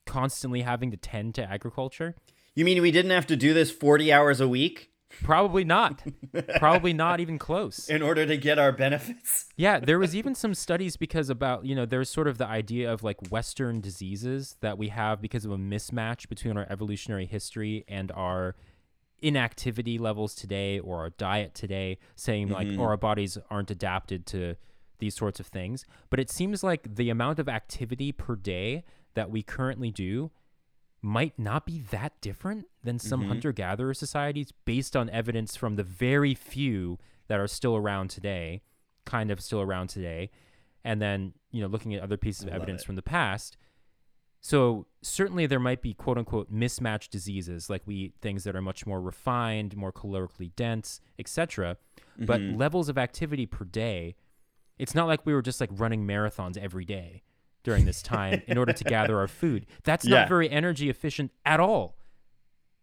[0.06, 2.16] constantly having to tend to agriculture.
[2.56, 4.92] you mean we didn't have to do this forty hours a week
[5.24, 6.02] Probably not.
[6.58, 7.90] Probably not even close.
[7.90, 9.46] in order to get our benefits?
[9.56, 12.92] Yeah, there was even some studies because about, you know, there's sort of the idea
[12.92, 17.84] of like Western diseases that we have because of a mismatch between our evolutionary history
[17.88, 18.56] and our
[19.22, 24.56] inactivity levels today or our diet today, saying like, oh, our bodies aren't adapted to
[25.00, 25.86] these sorts of things.
[26.10, 30.32] But it seems like the amount of activity per day that we currently do
[31.02, 33.28] might not be that different than some Mhm.
[33.28, 38.62] hunter gatherer societies based on evidence from the very few that are still around today,
[39.06, 40.30] kind of still around today.
[40.84, 42.86] And then, you know, looking at other pieces of I evidence it.
[42.86, 43.58] from the past.
[44.44, 48.62] So certainly there might be quote unquote mismatched diseases, like we eat things that are
[48.62, 51.78] much more refined, more calorically dense, etc.
[52.18, 52.58] But Mhm.
[52.58, 54.16] levels of activity per day,
[54.80, 57.22] it's not like we were just like running marathons every day
[57.64, 59.68] during this time in order to gather our food.
[59.84, 60.22] That's Yeah.
[60.22, 61.96] not very energy efficient at all.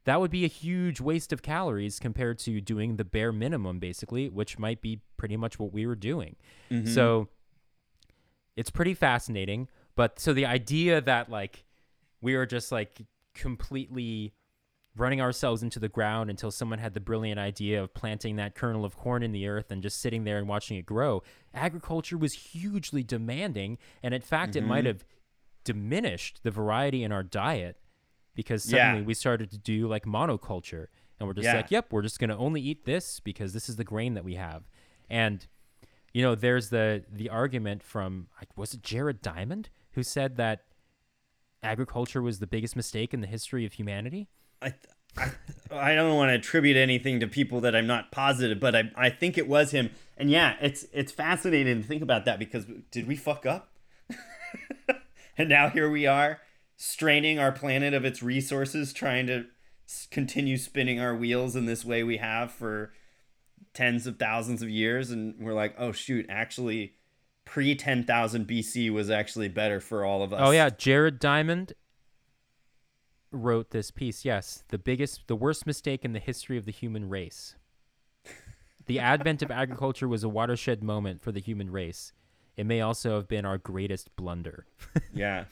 [0.04, 4.28] That would be a huge waste of calories compared to doing the bare minimum, basically,
[4.28, 6.36] which might be pretty much what we were doing.
[6.70, 6.88] Mhm.
[6.88, 7.28] So
[8.56, 9.68] it's pretty fascinating.
[9.98, 11.64] But so the idea that like
[12.20, 13.02] we were just like
[13.34, 14.32] completely
[14.96, 18.84] running ourselves into the ground until someone had the brilliant idea of planting that kernel
[18.84, 21.24] of corn in the earth and just sitting there and watching it grow.
[21.52, 23.76] Agriculture was hugely demanding.
[24.00, 24.86] And in fact, it might Mhm.
[24.86, 25.04] have
[25.64, 27.80] diminished the variety in our diet
[28.36, 28.78] because Yeah.
[28.90, 30.86] suddenly we started to do like monoculture.
[31.18, 31.56] And we're just Yeah.
[31.56, 34.22] like, yep, we're just going to only eat this because this is the grain that
[34.24, 34.68] we have.
[35.10, 35.44] And
[36.14, 40.60] you know, there's the the argument from like was it Jared Diamond who said that
[41.60, 44.28] agriculture was the biggest mistake in the history of humanity?
[44.62, 44.74] I,
[45.16, 45.30] I,
[45.72, 49.10] I don't want to attribute anything to people that I'm not positive, but I, I
[49.10, 49.90] think it was him.
[50.16, 53.72] And yeah, it's it's fascinating to think about that because did we fuck up?
[55.36, 56.38] and now here we are,
[56.76, 59.46] straining our planet of its resources, trying to
[60.12, 62.92] continue spinning our wheels in this way we have for
[63.74, 66.94] tens of thousands of years, and we're like, oh shoot, actually,
[67.48, 70.40] pre ten thousand BC was actually better for all of us.
[70.44, 71.72] Oh yeah, Jared Diamond
[73.30, 74.24] wrote this piece.
[74.24, 77.54] Yes, the biggest the worst mistake in the history of the human race.
[78.86, 82.12] The advent of agriculture was a watershed moment for the human race.
[82.56, 84.66] It may also have been our greatest blunder.
[85.14, 85.44] Yeah.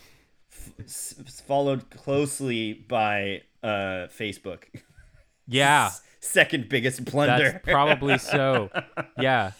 [0.50, 4.64] F- s- followed closely by uh, Facebook.
[5.48, 5.86] Yeah.
[5.86, 7.52] S- Second biggest blunder.
[7.52, 8.70] That's probably so.
[9.20, 9.52] Yeah.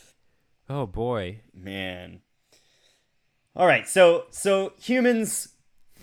[0.69, 1.41] Oh boy.
[1.55, 2.21] Man.
[3.57, 3.89] All right.
[3.89, 5.49] So so humans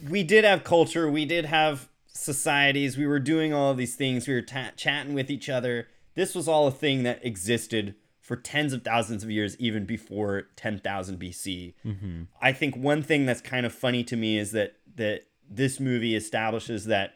[0.10, 4.28] we did have culture, we did have societies, we were doing all of these things,
[4.28, 5.88] we were ta- chatting with each other.
[6.16, 10.48] This was all a thing that existed for tens of thousands of years even before
[10.56, 11.74] 10,000 BC.
[11.86, 12.24] Mm-hmm.
[12.42, 16.16] I think one thing that's kind of funny to me is that that this movie
[16.16, 17.16] establishes that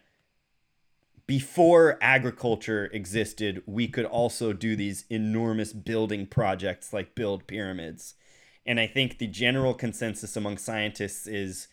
[1.25, 8.15] before agriculture existed, we could also do these enormous building projects like build pyramids.
[8.67, 11.69] And I think the general consensus among scientists is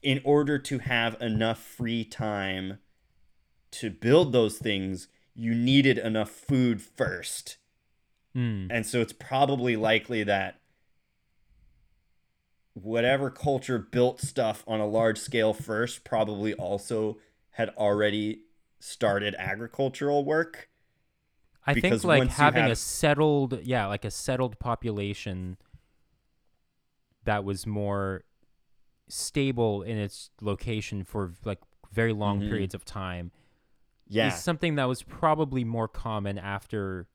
[0.00, 2.78] in order to have enough free time
[3.72, 7.58] to build those things, you needed enough food first.
[8.34, 8.68] Mm.
[8.70, 10.60] And so it's probably likely that
[12.74, 17.18] whatever culture built stuff on a large scale first probably also
[17.50, 18.42] had already
[18.78, 20.68] started agricultural work.
[21.66, 25.58] I think like having a settled, yeah, like a settled population
[27.30, 28.24] that was more
[29.08, 31.58] stable in its location for like
[31.92, 32.48] very long Mhm.
[32.48, 33.30] periods of time
[34.08, 34.28] Yeah.
[34.28, 37.08] is something that was probably more common after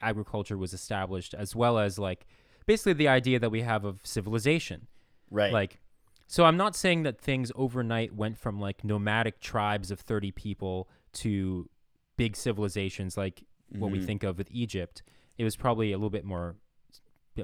[0.00, 2.26] agriculture was established, as well as like
[2.66, 4.88] basically the idea that we have of civilization.
[5.30, 5.52] right.
[5.52, 5.80] Like,
[6.26, 10.88] so I'm not saying that things overnight went from like nomadic tribes of 30 people
[11.24, 11.68] to
[12.16, 14.06] big civilizations like what we Mhm.
[14.06, 15.02] think of with Egypt.
[15.38, 16.56] It was probably a little bit more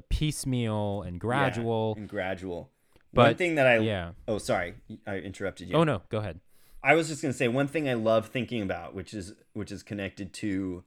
[0.08, 1.94] piecemeal and gradual.
[1.96, 2.70] and gradual.
[3.12, 4.12] But, one thing that I yeah.
[4.28, 4.74] Oh, sorry.
[5.06, 5.74] I interrupted you.
[5.74, 6.40] Oh no, go ahead.
[6.82, 9.82] I was just gonna say one thing I love thinking about, which is which is
[9.82, 10.84] connected to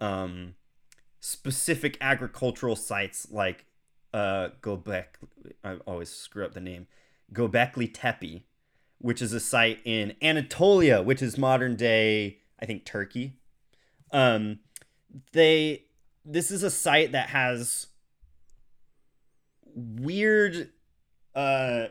[0.00, 0.54] um,
[1.20, 3.66] specific agricultural sites like
[4.12, 5.04] uh, Gobek.
[5.62, 6.88] I always screw up the name.
[7.32, 8.42] Gobekli Tepe,
[8.98, 13.34] which is a site in Anatolia, which is modern day, I think Turkey.
[14.12, 14.58] Um,
[15.32, 15.84] they
[16.24, 17.86] this is a site that has
[19.74, 20.70] weird
[21.34, 21.86] uh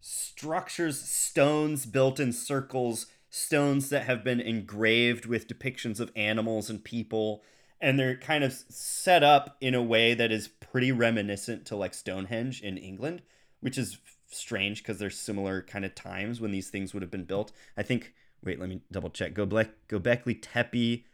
[0.00, 6.84] structures, stones built in circles, stones that have been engraved with depictions of animals and
[6.84, 7.42] people,
[7.80, 11.94] and they're kind of set up in a way that is pretty reminiscent to like
[11.94, 13.22] Stonehenge in England,
[13.60, 13.98] which is
[14.28, 17.52] strange because there's similar kind of times when these things would have been built.
[17.76, 18.12] I think.
[18.44, 19.34] Wait, let me double check.
[19.34, 21.04] Gobek Gobekli Tepe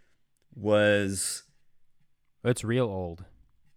[0.55, 1.43] was
[2.43, 3.25] It's real old.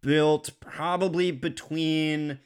[0.01, 2.39] Built probably between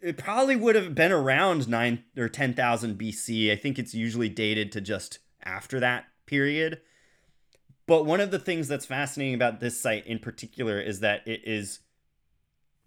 [0.00, 3.52] it probably would have been around 9 or 10,000 BC.
[3.52, 6.80] I think it's usually dated to just after that period.
[7.86, 11.42] But one of the things that's fascinating about this site in particular is that it
[11.44, 11.80] is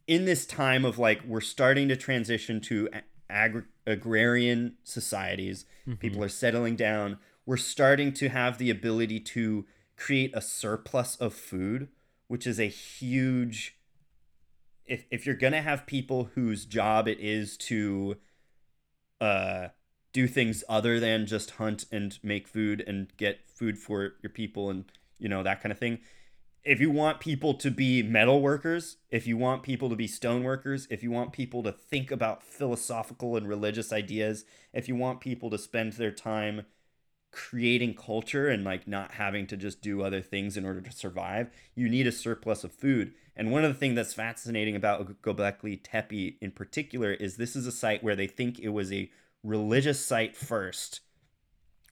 [0.07, 2.89] in this time of like we're starting to transition to
[3.29, 5.65] agri- agrarian societies.
[5.87, 5.99] Mhm.
[5.99, 7.19] People are settling down.
[7.45, 9.65] we're starting to have the ability to
[9.95, 11.87] create a surplus of food,
[12.27, 13.76] which is a huge
[14.87, 18.17] if if you're to have people whose job it is to
[19.21, 19.67] uh
[20.13, 24.69] do things other than just hunt and make food and get food for your people
[24.69, 24.85] and
[25.19, 25.99] you know that kind of thing
[26.67, 30.43] if you want people to be metal workers, if you want people to be stone
[30.43, 35.21] workers, if you want people to think about philosophical and religious ideas, if you want
[35.21, 36.65] people to spend their time
[37.37, 41.51] creating culture and like not having to just do other things in order to survive,
[41.75, 43.13] you need a surplus of food.
[43.35, 47.67] And one of the things that's fascinating about Göbekli Tepe in particular is this is
[47.67, 49.11] a site where they think it was a
[49.43, 51.01] religious site first,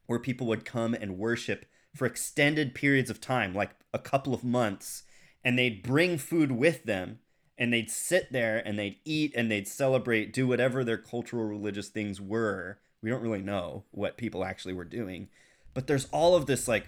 [0.08, 4.44] where people would come and worship for extended periods of time, like a couple of
[4.44, 5.04] months,
[5.44, 7.20] and they'd bring food with them
[7.56, 11.90] and they'd sit there and they'd eat and they'd celebrate, do whatever their cultural religious
[11.90, 12.80] things were.
[13.06, 15.28] We don't really know what people actually were doing,
[15.76, 16.88] but there's all of this like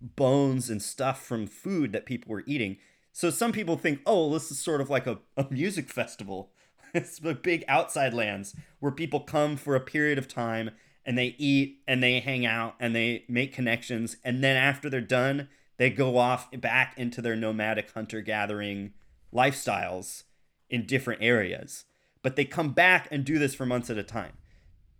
[0.00, 2.78] bones and stuff from food that people were eating.
[3.12, 6.50] So some people think, oh, this is sort of like a, a music festival.
[6.94, 10.72] it's the big outside lands where people come for a period of time
[11.06, 15.00] and they eat and they hang out and they make connections and then after they're
[15.00, 18.94] done they go off back into their nomadic hunter gathering
[19.32, 20.24] lifestyles
[20.68, 21.84] in different areas
[22.20, 24.32] but they come back and do this for months at a time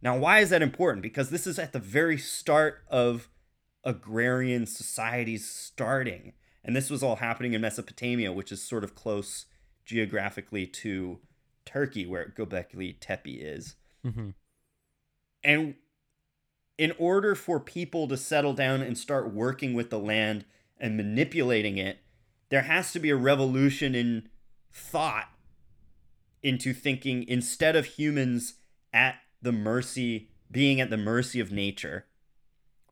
[0.02, 3.28] now why is that important because this is at the very start of
[3.84, 6.32] agrarian societies starting
[6.64, 9.46] and this was all happening in mesopotamia which is sort of close
[9.84, 11.18] geographically to
[11.64, 14.30] turkey where Göbekli Tepe is Mm-hmm.
[15.44, 15.74] and
[16.78, 20.44] in order for people to settle down and start working with the land
[20.78, 21.98] and manipulating it,
[22.48, 24.28] there has to be a revolution in
[24.72, 25.28] thought
[26.42, 28.54] into thinking instead of humans
[28.92, 32.06] at the mercy, being at the mercy of nature,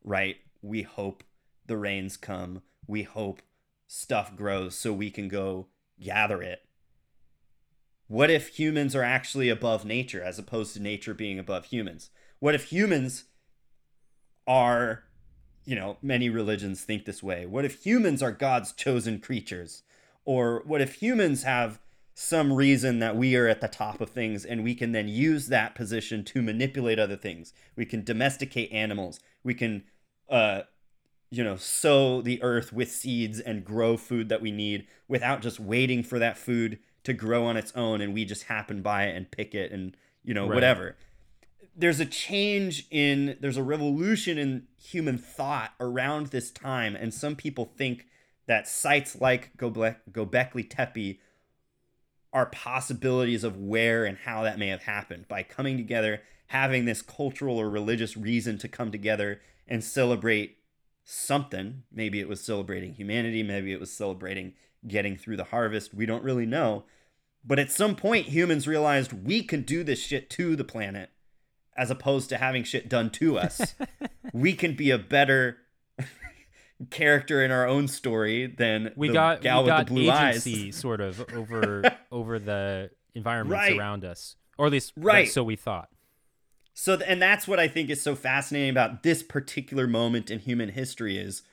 [0.03, 0.37] right?
[0.61, 1.23] We hope
[1.65, 2.61] the rains come.
[2.85, 3.41] We hope
[3.87, 5.67] stuff grows so we can go
[5.99, 6.61] gather it.
[8.07, 12.09] What if humans are actually above nature as opposed to nature being above humans?
[12.39, 13.25] What if humans
[14.47, 15.03] are,
[15.65, 17.45] you know, many religions think this way.
[17.45, 19.83] What if humans are God's chosen creatures?
[20.25, 21.79] Or what if humans have
[22.21, 25.47] some reason that we are at the top of things and we can then use
[25.47, 27.53] that position to manipulate other things?
[27.75, 29.19] We can domesticate animals.
[29.43, 29.83] We can,
[30.29, 30.61] uh,
[31.29, 35.59] you know, sow the earth with seeds and grow food that we need without just
[35.59, 39.15] waiting for that food to grow on its own and we just happen by it
[39.15, 40.55] and pick it and, you know, Right.
[40.55, 40.95] whatever
[41.73, 47.35] there's a change in there's a revolution in human thought around this time and some
[47.35, 48.07] people think
[48.45, 51.19] that sites like Göbek, Göbekli Tepe
[52.33, 56.21] are possibilities of where and how that may have happened by coming together
[56.51, 60.57] having this cultural or religious reason to come together and celebrate
[61.05, 61.83] something.
[61.91, 64.53] Maybe it was celebrating humanity maybe it was celebrating
[64.85, 65.93] getting through the harvest.
[65.93, 66.83] We don't really know.
[67.45, 71.09] But at some point humans realized we can do this shit to the planet
[71.77, 73.75] as opposed to having shit done to us.
[74.33, 75.57] we can be a better
[76.89, 80.67] character in our own story than We got gal we got with the blue agency
[80.67, 80.75] eyes.
[80.75, 83.77] sort of over over the environments Right.
[83.77, 85.29] around us, or at least Right.
[85.29, 85.89] so we thought.
[86.73, 90.39] So, th- and that's what I think is so fascinating about this particular moment in
[90.39, 91.43] human history is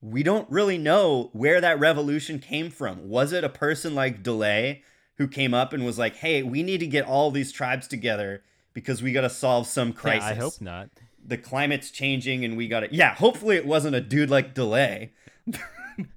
[0.00, 3.08] we don't really know where that revolution came from.
[3.08, 4.74] Was it a person like D'Leh
[5.16, 8.42] who came up and was like, "Hey, we need to get all these tribes together
[8.74, 10.90] because we got to solve some crisis." Yeah, I hope not.
[11.26, 15.06] The climate's changing and we got to yeah hopefully it wasn't a dude like D'Leh.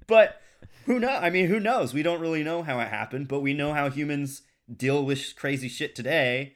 [0.06, 0.40] But
[0.86, 1.94] who know i mean who knows?
[1.94, 4.42] We don't really know how it happened but we know how humans
[4.74, 6.54] deal with crazy shit today.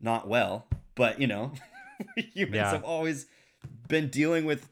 [0.00, 1.52] Not well but you know
[2.16, 2.70] humans Yeah.
[2.72, 3.26] have always
[3.88, 4.68] been dealing with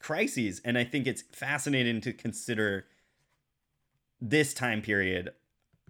[0.00, 2.86] crises and i think it's fascinating to consider
[4.20, 5.30] this time period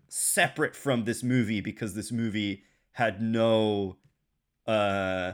[0.08, 2.62] separate from this movie because this movie
[2.92, 3.96] had no
[4.66, 5.32] uh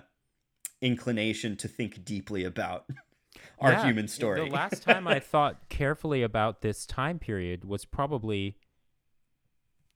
[0.83, 2.85] inclination to think deeply about
[3.61, 4.41] our Yeah, human story.
[4.41, 8.57] The last time I thought carefully about this time period was probably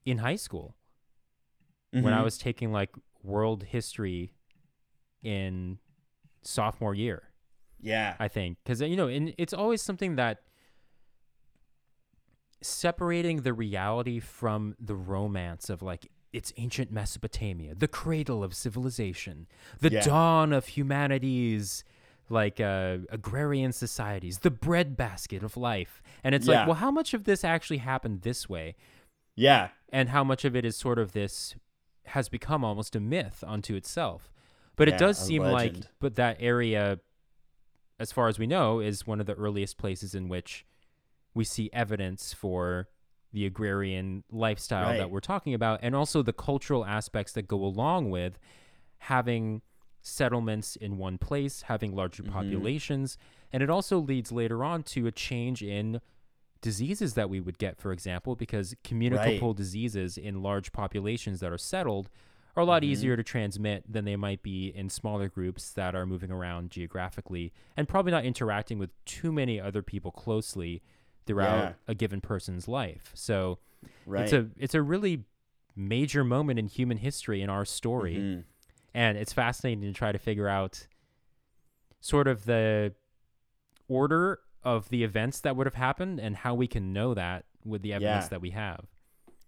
[0.07, 0.76] in high school
[1.91, 2.24] when I Mhm.
[2.24, 4.32] was taking like world history
[5.22, 5.78] in
[6.43, 7.24] sophomore year.
[7.80, 10.43] yeah, I think because you know, and it's always something that
[12.62, 19.47] separating the reality from the romance of like it's ancient Mesopotamia, the cradle of civilization,
[19.80, 20.05] the Yeah.
[20.05, 21.82] dawn of humanity's
[22.28, 26.59] like uh, agrarian societies, the breadbasket of life, and it's Yeah.
[26.59, 28.74] like, well, how much of this actually happened this way,
[29.37, 31.55] yeah, and how much of it is sort of this
[32.07, 34.30] has become almost a myth unto itself.
[34.76, 37.01] But Yeah, it does seem like, but that area
[37.99, 40.66] as far as we know, is one of the earliest places in which
[41.34, 42.89] we see evidence for
[43.33, 44.99] the agrarian lifestyle Right.
[44.99, 48.39] that we're talking about, and also the cultural aspects that go along with
[48.99, 49.62] having
[50.03, 52.33] settlements in one place, having larger Mm-hmm.
[52.33, 53.18] populations,
[53.53, 56.01] and it also leads later on to a change in
[56.62, 61.59] diseases that we would get, for example, because communicable diseases in large populations that are
[61.59, 62.09] settled
[62.57, 62.93] are a lot Mm-hmm.
[62.93, 67.53] easier to transmit than they might be in smaller groups that are moving around geographically
[67.77, 70.83] and probably not interacting with too many other people closely
[71.27, 71.72] throughout Yeah.
[71.89, 73.11] a given person's life.
[73.14, 73.59] So
[74.07, 74.24] Right.
[74.24, 75.24] it's a it's a really
[75.74, 78.45] major moment in human history in our story Mhm.
[78.95, 80.87] and it's fascinating to try to figure out
[82.01, 82.95] sort of the
[83.89, 87.83] order of the events that would have happened and how we can know that with
[87.83, 88.29] the evidence Yeah.
[88.29, 88.87] that we have.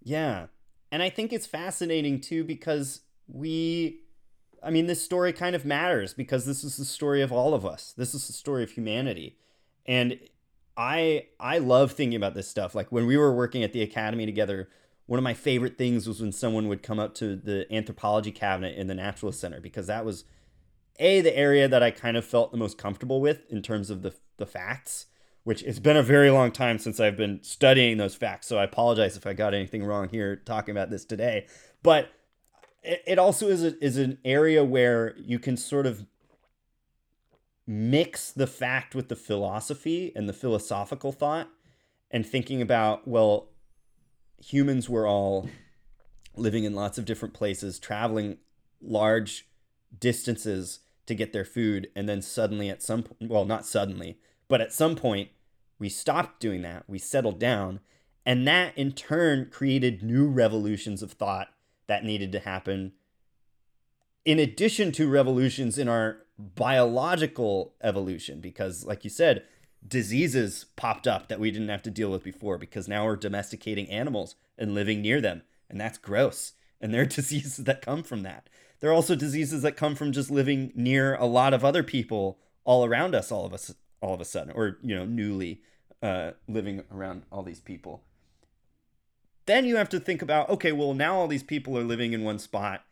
[0.03, 0.47] Yeah.
[0.93, 4.03] And I think it's fascinating too because we
[4.62, 7.64] I mean this story kind of matters because this is the story of all of
[7.64, 7.93] us.
[7.93, 9.39] This is the story of humanity.
[9.87, 10.18] And
[10.79, 12.74] I I love thinking about this stuff.
[12.74, 14.68] Like when we were working at the academy together,
[15.07, 18.79] one of my favorite things was when someone would come up to the anthropology cabinet
[18.79, 20.24] in the naturalist center because that was
[21.01, 24.03] a the area that I kind of felt the most comfortable with in terms of
[24.03, 25.07] the the facts,
[25.43, 28.47] which it's been a very long time since I've been studying those facts.
[28.47, 31.47] So I apologize if I got anything wrong here talking about this today.
[31.83, 32.11] But
[32.85, 36.07] it, also is a, is an area where you can sort of
[37.68, 41.50] mix the fact with the philosophy and the philosophical thought
[42.10, 43.50] and thinking about well
[44.42, 45.50] humans were all
[46.34, 48.38] living in lots of different places traveling
[48.80, 49.46] large
[50.00, 51.90] distances to get their food.
[51.94, 55.28] And then suddenly at some well not suddenly but at some point
[55.78, 56.84] we stopped doing that.
[56.88, 57.80] We settled down.
[58.24, 61.48] And that in turn created new revolutions of thought
[61.86, 62.92] that needed to happen.
[64.24, 69.43] In addition to revolutions in our biological evolution because like you said
[69.86, 73.89] diseases popped up that we didn't have to deal with before because now we're domesticating
[73.91, 76.53] animals and living near them and that's gross.
[76.80, 78.49] And there are diseases that come from that.
[78.80, 82.39] There are also diseases that come from just living near a lot of other people
[82.64, 85.62] all around us all of us all of a sudden or you know newly
[86.03, 88.03] uh, living around all these people.
[89.47, 92.22] Then you have to think about okay well now all these people are living in
[92.22, 92.84] one spot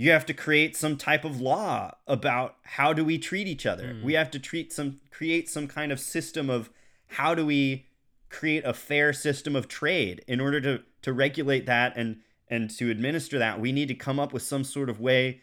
[0.00, 3.94] you have to create some type of law about how do we treat each other.
[3.94, 4.04] Mm.
[4.04, 6.70] we have to treat some create some kind of system of
[7.08, 7.86] how do we
[8.28, 10.24] create a fair system of trade.
[10.28, 14.20] In order to to regulate that and and to administer that we need to come
[14.20, 15.40] up with some sort of way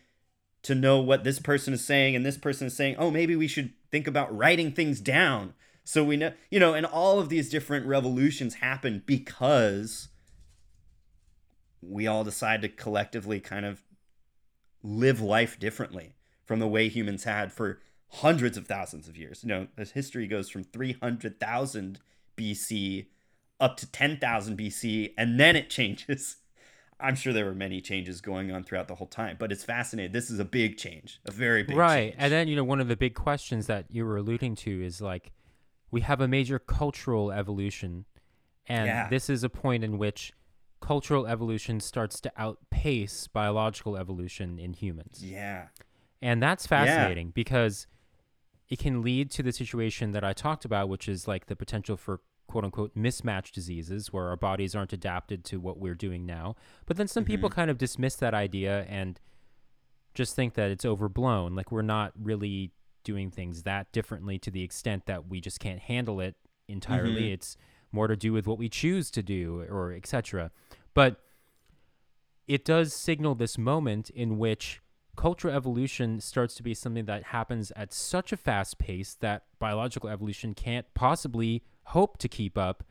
[0.63, 3.49] to know what this person is saying and this person is saying oh maybe we
[3.49, 5.53] should think about writing things down.
[5.83, 10.07] So we know you know and all of these different revolutions happen because
[11.81, 13.81] we all decide to collectively kind of
[14.85, 16.15] live life differently
[16.45, 17.79] from the way humans had for
[18.09, 19.43] hundreds of thousands of years.
[19.43, 21.99] You know, this history goes from 300,000
[22.37, 23.07] BC
[23.59, 26.37] up to 10,000 BC, and then it changes.
[26.99, 30.13] I'm sure there were many changes going on throughout the whole time, but it's fascinating.
[30.13, 31.79] This is a big change, a very big change.
[31.79, 32.03] right.
[32.11, 32.15] change.
[32.19, 35.01] And then, you know, one of the big questions that you were alluding to is
[35.01, 35.31] like
[35.91, 38.05] we have a major cultural evolution
[38.67, 39.09] and Yeah.
[39.09, 40.31] this is a point in which
[40.85, 45.21] cultural evolution starts to outpace biological evolution in humans.
[45.23, 45.67] yeah.
[46.21, 47.87] And that's fascinating because
[48.69, 51.97] it can lead to the situation that I talked about, which is like the potential
[51.97, 56.55] for quote unquote mismatch diseases where our bodies aren't adapted to what we're doing now.
[56.85, 59.19] But then some people kind of dismiss that idea and
[60.13, 61.55] just think that it's overblown.
[61.55, 62.71] Like we're not really
[63.03, 66.35] doing things that differently to the extent that we just can't handle it
[66.67, 67.23] entirely.
[67.23, 67.33] Mhm.
[67.33, 67.57] It's
[67.91, 70.51] more to do with what we choose to do or etc.
[70.95, 71.19] But
[72.47, 74.81] it does signal this moment in which
[75.15, 80.09] cultural evolution starts to be something that happens at such a fast pace that biological
[80.09, 82.83] evolution can't possibly hope to keep up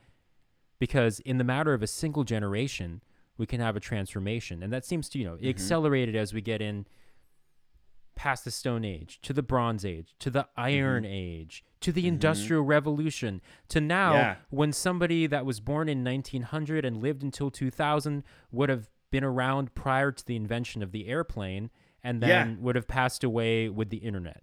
[0.79, 3.03] because in the matter of a single generation
[3.37, 4.63] we can have a transformation.
[4.63, 5.49] And that seems to you know mm-hmm.
[5.49, 6.87] accelerate it as we get in
[8.15, 11.13] past the stone age to the bronze age to the iron mm-hmm.
[11.13, 12.09] age to the mm-hmm.
[12.09, 14.37] industrial revolution to now Yeah.
[14.51, 18.23] when somebody that was born in 1900 and lived until 2000
[18.53, 21.71] would have been around prior to the invention of the airplane
[22.03, 22.57] and then Yeah.
[22.63, 24.43] would have passed away with the internet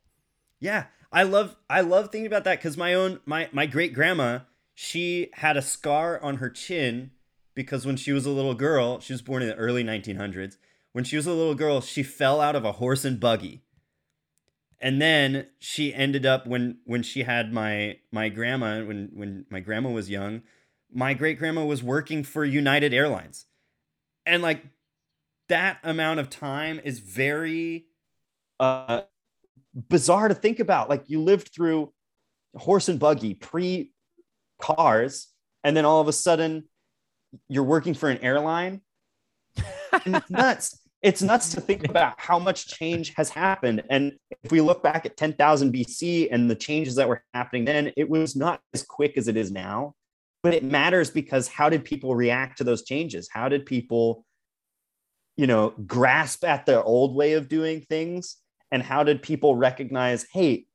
[0.60, 4.40] Yeah, I love I love thinking about that because my own my my great grandma
[4.74, 7.12] she had a scar on her chin
[7.54, 10.58] because when she was a little girl she was born in the early 1900s
[10.94, 13.64] when she was a little girl she fell out of a horse and buggy
[14.80, 19.60] and then she ended up when when she had my my grandma when when my
[19.60, 20.42] grandma was young
[20.94, 23.46] my great grandma was working for United Airlines
[24.26, 24.64] and like
[25.50, 27.86] that amount of time is very
[28.60, 29.02] uh
[29.74, 30.90] bizarre to think about.
[30.90, 31.92] Like you lived through
[32.56, 33.92] horse and buggy, pre
[34.60, 35.28] cars,
[35.64, 36.66] and then all of a sudden
[37.48, 38.82] you're working for an airline.
[40.06, 40.81] and it's nuts.
[41.02, 43.84] It's nuts to think about how much change has happened.
[43.90, 44.14] And
[44.44, 48.10] if we look back at 10,000 BC and the changes that were happening then, it
[48.10, 49.94] was not as quick as it is now.
[50.44, 53.30] But it matters because how did people react to those changes?
[53.32, 54.26] How did people,
[55.38, 58.38] you know, grasp at their old way of doing things?
[58.72, 60.66] And how did people recognize, hey,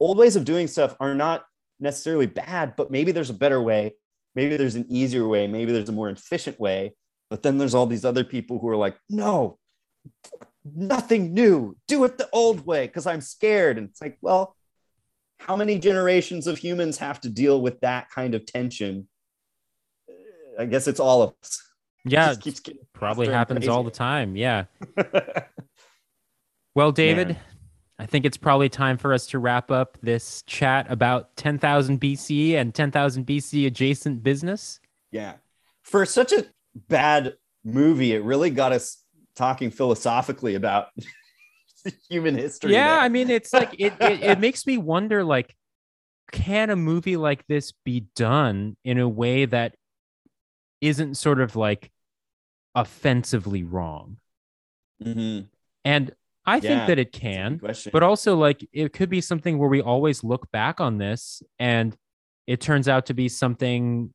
[0.00, 1.44] old ways of doing stuff are not
[1.80, 3.94] necessarily bad, but maybe there's a better way.
[4.34, 5.46] Maybe there's an easier way.
[5.46, 6.94] Maybe there's a more efficient way.
[7.30, 9.58] But then there's all these other people who are like, no,
[10.64, 11.76] nothing new.
[11.88, 13.78] Do it the old way because I'm scared.
[13.78, 14.56] And it's like, well,
[15.38, 19.08] how many generations of humans have to deal with that kind of tension?
[20.08, 21.60] Uh, I guess it's all of us.
[22.06, 22.34] Yeah,
[22.92, 24.36] probably happens all the time.
[24.36, 24.64] Yeah.
[26.74, 27.38] well, David, Man.
[27.98, 32.56] I think it's probably time for us to wrap up this chat about 10,000 BC
[32.56, 34.80] and 10,000 BC adjacent business.
[35.12, 35.36] Yeah.
[35.82, 36.44] For such a
[36.74, 37.34] bad
[37.64, 39.02] movie, it really got us
[39.36, 40.88] talking philosophically about
[42.08, 42.72] human history.
[42.72, 42.98] Yeah.
[42.98, 45.54] I mean, it's like it, it it makes me wonder like
[46.32, 49.76] can a movie like this be done in a way that
[50.80, 51.90] isn't sort of like
[52.74, 54.16] offensively wrong?
[55.02, 55.46] Mm-hmm.
[55.84, 56.14] And
[56.46, 57.60] I yeah, think that it can,
[57.92, 61.96] but also like it could be something where we always look back on this and
[62.46, 64.12] it turns out to be something,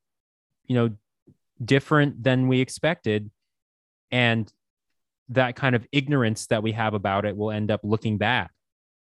[0.68, 0.90] you know,
[1.64, 3.30] different than we expected.
[4.12, 4.52] And
[5.30, 8.50] that kind of ignorance that we have about it will end up looking bad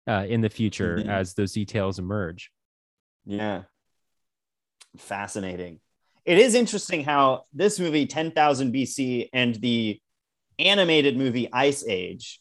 [0.06, 1.10] uh, in the future mm-hmm.
[1.10, 2.50] as those details emerge.
[3.24, 3.62] Yeah.
[4.96, 5.80] Fascinating.
[6.24, 10.00] It is interesting how this movie, 10,000 BC, and the
[10.58, 12.40] animated movie Ice Age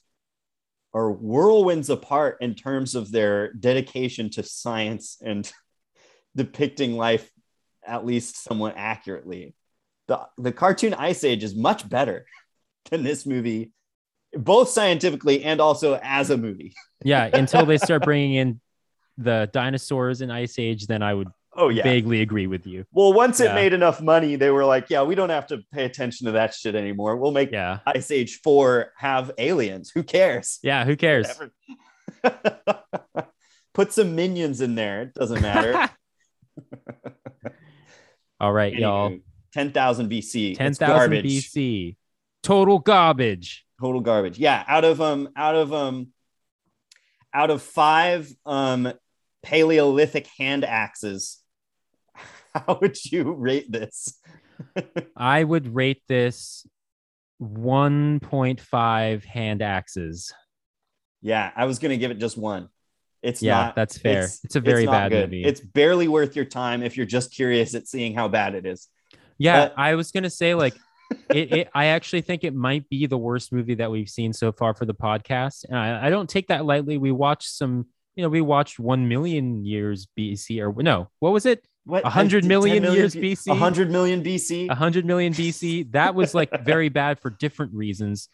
[0.94, 5.52] are whirlwinds apart in terms of their dedication to science and
[6.36, 7.30] depicting life
[7.86, 9.56] at least somewhat accurately.
[10.12, 12.26] The, the cartoon Ice Age is much better
[12.90, 13.72] than this movie,
[14.34, 16.74] both scientifically and also as a movie.
[17.02, 18.60] yeah, until they start bringing in
[19.18, 22.84] the dinosaurs in Ice Age, then I would oh yeah vaguely agree with you.
[22.92, 23.54] Well, once yeah.
[23.54, 26.34] it made enough money, they were like, yeah, we don't have to pay attention to
[26.34, 27.16] that shit anymore.
[27.16, 27.80] We'll make yeah.
[27.86, 29.92] Ice Age four have aliens.
[29.96, 30.60] Who cares?
[30.62, 31.28] Yeah, who cares?
[33.74, 35.04] Put some minions in there.
[35.04, 35.90] It doesn't matter.
[38.42, 39.18] All right, y'all.
[39.54, 40.58] 10,000 BC.
[40.58, 41.96] 10,000 BC
[42.44, 43.66] total garbage.
[43.80, 44.38] Total garbage.
[44.38, 46.08] Yeah out of um out of um
[47.34, 48.92] out of five um
[49.44, 51.40] paleolithic hand axes
[52.54, 54.20] how would you rate this?
[55.18, 56.68] I would rate this
[57.42, 60.34] 1.5 hand axes.
[61.24, 62.70] Yeah i was gonna give it just one.
[63.22, 64.24] It's yeah not that's fair.
[64.24, 65.30] it's, it's a very it's bad good.
[65.30, 65.44] movie.
[65.44, 68.88] It's barely worth your time if you're just curious at seeing how bad it is
[69.44, 70.76] yeah but, i was gonna say like
[71.30, 74.52] it, it, I actually think it might be the worst movie that we've seen so
[74.52, 76.98] far for the podcast, and I, I don't take that lightly.
[76.98, 81.46] We watched some, you know, we watched one million years BC, or no, what was
[81.46, 81.66] it?
[81.86, 82.06] What?
[82.06, 83.52] A hundred million, million years BC.
[83.52, 84.70] A hundred million BC.
[84.70, 85.92] A hundred million BC.
[85.92, 88.30] That was like very bad for different reasons.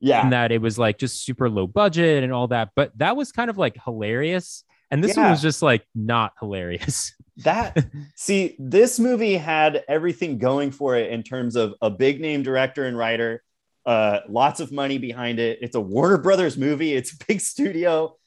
[0.00, 0.22] Yeah.
[0.22, 3.32] And that it was like just super low budget and all that, but that was
[3.32, 4.64] kind of like hilarious.
[4.90, 5.22] And this yeah.
[5.22, 7.14] one was just like not hilarious.
[7.44, 7.86] That
[8.16, 12.84] see, this movie had everything going for it in terms of a big name director
[12.84, 13.42] and writer,
[13.86, 15.58] uh, lots of money behind it.
[15.62, 18.18] It's a Warner Brothers movie, it's a big studio.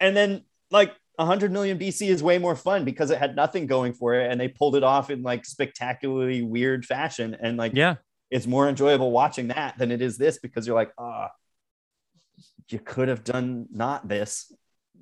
[0.00, 3.94] And then like 100 million BC is way more fun because it had nothing going
[3.94, 7.38] for it and they pulled it off in like spectacularly weird fashion.
[7.40, 7.94] And like, yeah,
[8.30, 12.78] it's more enjoyable watching that than it is this because you're like, ah, oh, you
[12.78, 14.52] could have done not this,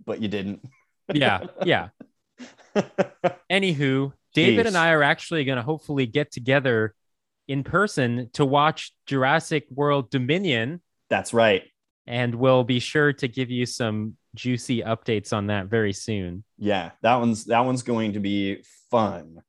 [0.04, 0.60] but you didn't
[1.12, 1.88] yeah, yeah.
[3.50, 4.68] Anywho, David Jeez.
[4.68, 6.94] and I are actually going to hopefully get together
[7.48, 10.82] in person to watch Jurassic World Dominion.
[11.08, 11.64] That's right.
[12.06, 16.44] And we'll be sure to give you some juicy updates on that very soon.
[16.58, 19.42] Yeah, that one's that one's going to be fun.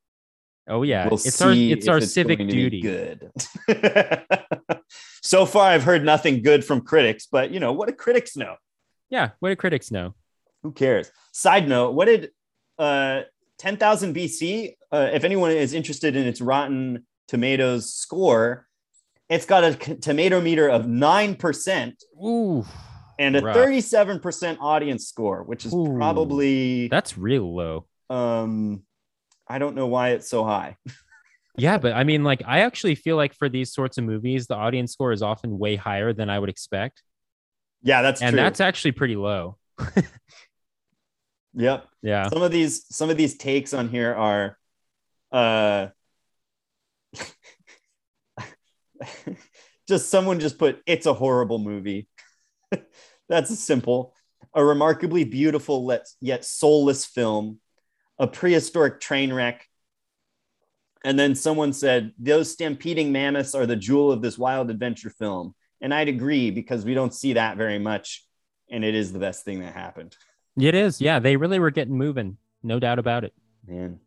[0.67, 2.81] Oh yeah, we'll it's our it's our it's civic duty.
[2.81, 3.31] Good.
[5.21, 8.55] so far, I've heard nothing good from critics, but you know what do critics know?
[9.09, 10.15] Yeah, what do critics know?
[10.68, 11.10] Who cares?
[11.31, 12.31] Side note: What did
[12.77, 13.22] uh,
[13.60, 14.73] 10,000 BC?
[14.91, 18.68] Uh, if anyone is interested in its Rotten Tomatoes score,
[19.30, 22.03] it's got a tomato meter of nine percent.
[22.22, 22.65] Ooh.
[23.18, 27.85] And a 37% audience score, which is Ooh, probably that's real low.
[28.10, 28.84] Um,
[29.48, 30.76] I don't know why it's so high.
[31.57, 34.56] yeah, but I mean, like, I actually feel like for these sorts of movies, the
[34.56, 37.03] audience score is often way higher than I would expect.
[37.84, 38.41] Yeah, that's and true.
[38.41, 39.57] that's actually pretty low.
[41.57, 41.88] Yep.
[42.03, 42.29] Yeah.
[42.29, 44.57] Some of these some of these takes on here are
[45.31, 45.88] uh
[49.88, 52.07] just someone just put it's a horrible movie.
[53.29, 54.13] That's simple.
[54.53, 57.59] A remarkably beautiful yet soulless film,
[58.19, 59.65] a prehistoric train wreck.
[61.03, 65.55] And then someone said, Those stampeding mammoths are the jewel of this wild adventure film.
[65.81, 68.25] And I'd agree because we don't see that very much.
[68.69, 70.15] And it is the best thing that happened.
[70.59, 70.99] It is.
[71.01, 71.19] Yeah.
[71.19, 72.38] They really were getting moving.
[72.63, 73.34] No doubt about it.
[73.67, 73.99] Man.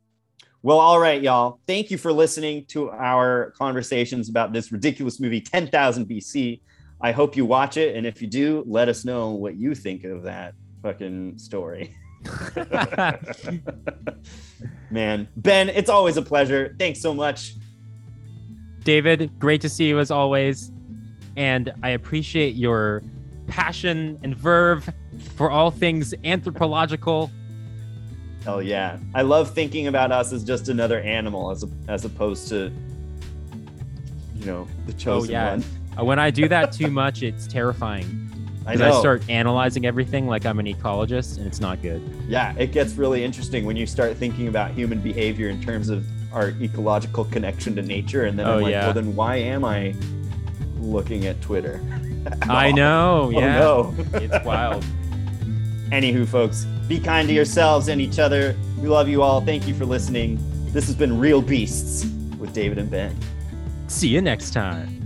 [0.62, 1.58] Well, all right, y'all.
[1.66, 6.60] Thank you for listening to our conversations about this ridiculous movie, 10,000 BC.
[7.00, 7.96] I hope you watch it.
[7.96, 10.52] And if you do, let us know what you think of that
[10.82, 11.96] fucking story.
[14.90, 16.76] Man, Ben, it's always a pleasure.
[16.78, 17.54] Thanks so much.
[18.84, 20.70] David, great to see you as always.
[21.36, 23.02] And I appreciate your
[23.46, 24.90] passion and verve
[25.36, 27.30] for all things anthropological.
[28.44, 28.98] Hell yeah.
[29.14, 32.72] I love thinking about us as just another animal as, a, as opposed to,
[34.36, 35.50] you know, the chosen yeah.
[35.50, 35.64] one.
[35.98, 38.26] Uh, When I do that too much, it's terrifying.
[38.66, 38.72] I.
[38.74, 42.02] I start analyzing everything like I'm an ecologist, and it's not good.
[42.28, 46.06] Yeah, it gets really interesting when you start thinking about human behavior in terms of
[46.32, 48.24] our ecological connection to nature.
[48.26, 48.84] And then Oh, I'm like, yeah.
[48.84, 49.94] well, then why am I
[50.78, 51.80] looking at Twitter?
[52.42, 53.30] I know.
[53.34, 53.58] Oh, Yeah.
[53.58, 53.94] no.
[54.14, 54.84] It's wild.
[55.92, 58.56] Anywho, folks, be kind to yourselves and each other.
[58.78, 59.40] We love you all.
[59.40, 60.38] Thank you for listening.
[60.72, 62.06] This has been Real Beasts
[62.38, 63.16] with David and Ben.
[63.88, 64.99] See you next time.